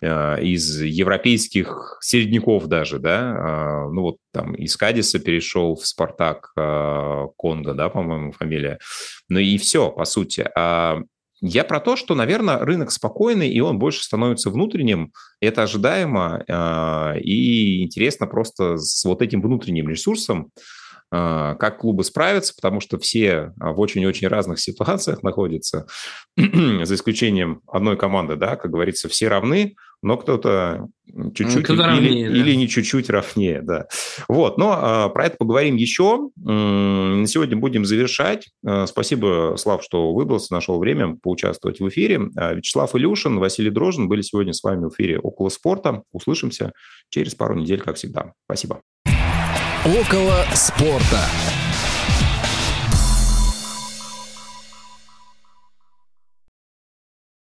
э, 0.00 0.42
из 0.42 0.80
европейских 0.80 1.98
середняков 2.00 2.68
даже, 2.68 2.98
да, 2.98 3.34
э, 3.36 3.92
ну 3.92 4.00
вот 4.02 4.16
там 4.32 4.54
из 4.54 4.76
Кадиса 4.76 5.18
перешел 5.18 5.76
в 5.76 5.86
Спартак 5.86 6.52
Конго, 6.54 7.74
да, 7.74 7.90
по-моему, 7.90 8.32
фамилия, 8.32 8.78
ну 9.28 9.38
и 9.38 9.58
все, 9.58 9.90
по 9.90 10.06
сути. 10.06 10.48
Я 11.44 11.64
про 11.64 11.80
то, 11.80 11.96
что, 11.96 12.14
наверное, 12.14 12.58
рынок 12.58 12.92
спокойный, 12.92 13.48
и 13.48 13.58
он 13.58 13.80
больше 13.80 14.04
становится 14.04 14.48
внутренним. 14.48 15.12
Это 15.40 15.64
ожидаемо, 15.64 16.44
а, 16.48 17.16
и 17.20 17.82
интересно 17.82 18.28
просто 18.28 18.76
с 18.76 19.04
вот 19.04 19.22
этим 19.22 19.42
внутренним 19.42 19.88
ресурсом, 19.88 20.52
а, 21.10 21.56
как 21.56 21.78
клубы 21.78 22.04
справятся, 22.04 22.54
потому 22.54 22.78
что 22.78 22.96
все 23.00 23.52
в 23.56 23.80
очень-очень 23.80 24.28
разных 24.28 24.60
ситуациях 24.60 25.24
находятся, 25.24 25.86
за 26.36 26.94
исключением 26.94 27.60
одной 27.66 27.96
команды, 27.96 28.36
да, 28.36 28.54
как 28.54 28.70
говорится, 28.70 29.08
все 29.08 29.26
равны, 29.26 29.74
но 30.02 30.16
кто-то 30.16 30.88
чуть-чуть 31.34 31.64
кто 31.64 31.74
или, 31.74 31.80
равнее, 31.80 32.30
да. 32.30 32.36
или 32.36 32.54
не 32.54 32.68
чуть-чуть 32.68 33.08
равнее, 33.08 33.62
да. 33.62 33.86
Вот, 34.28 34.58
но 34.58 34.76
а, 34.76 35.08
про 35.08 35.26
это 35.26 35.36
поговорим 35.36 35.76
еще. 35.76 36.30
На 36.36 37.26
сегодня 37.26 37.56
будем 37.56 37.84
завершать. 37.84 38.48
А, 38.66 38.86
спасибо, 38.86 39.54
Слав, 39.56 39.82
что 39.82 40.12
выбрался, 40.12 40.52
нашел 40.52 40.78
время 40.78 41.16
поучаствовать 41.22 41.80
в 41.80 41.88
эфире. 41.88 42.20
А, 42.36 42.54
Вячеслав 42.54 42.94
Илюшин, 42.94 43.38
Василий 43.38 43.70
Дрожин 43.70 44.08
были 44.08 44.22
сегодня 44.22 44.52
с 44.52 44.62
вами 44.62 44.86
в 44.86 44.90
эфире 44.90 45.18
«Около 45.18 45.48
спорта». 45.48 46.02
Услышимся 46.12 46.72
через 47.08 47.34
пару 47.34 47.54
недель, 47.54 47.80
как 47.80 47.96
всегда. 47.96 48.32
Спасибо. 48.46 48.80
Около 49.84 50.44
спорта. 50.54 51.20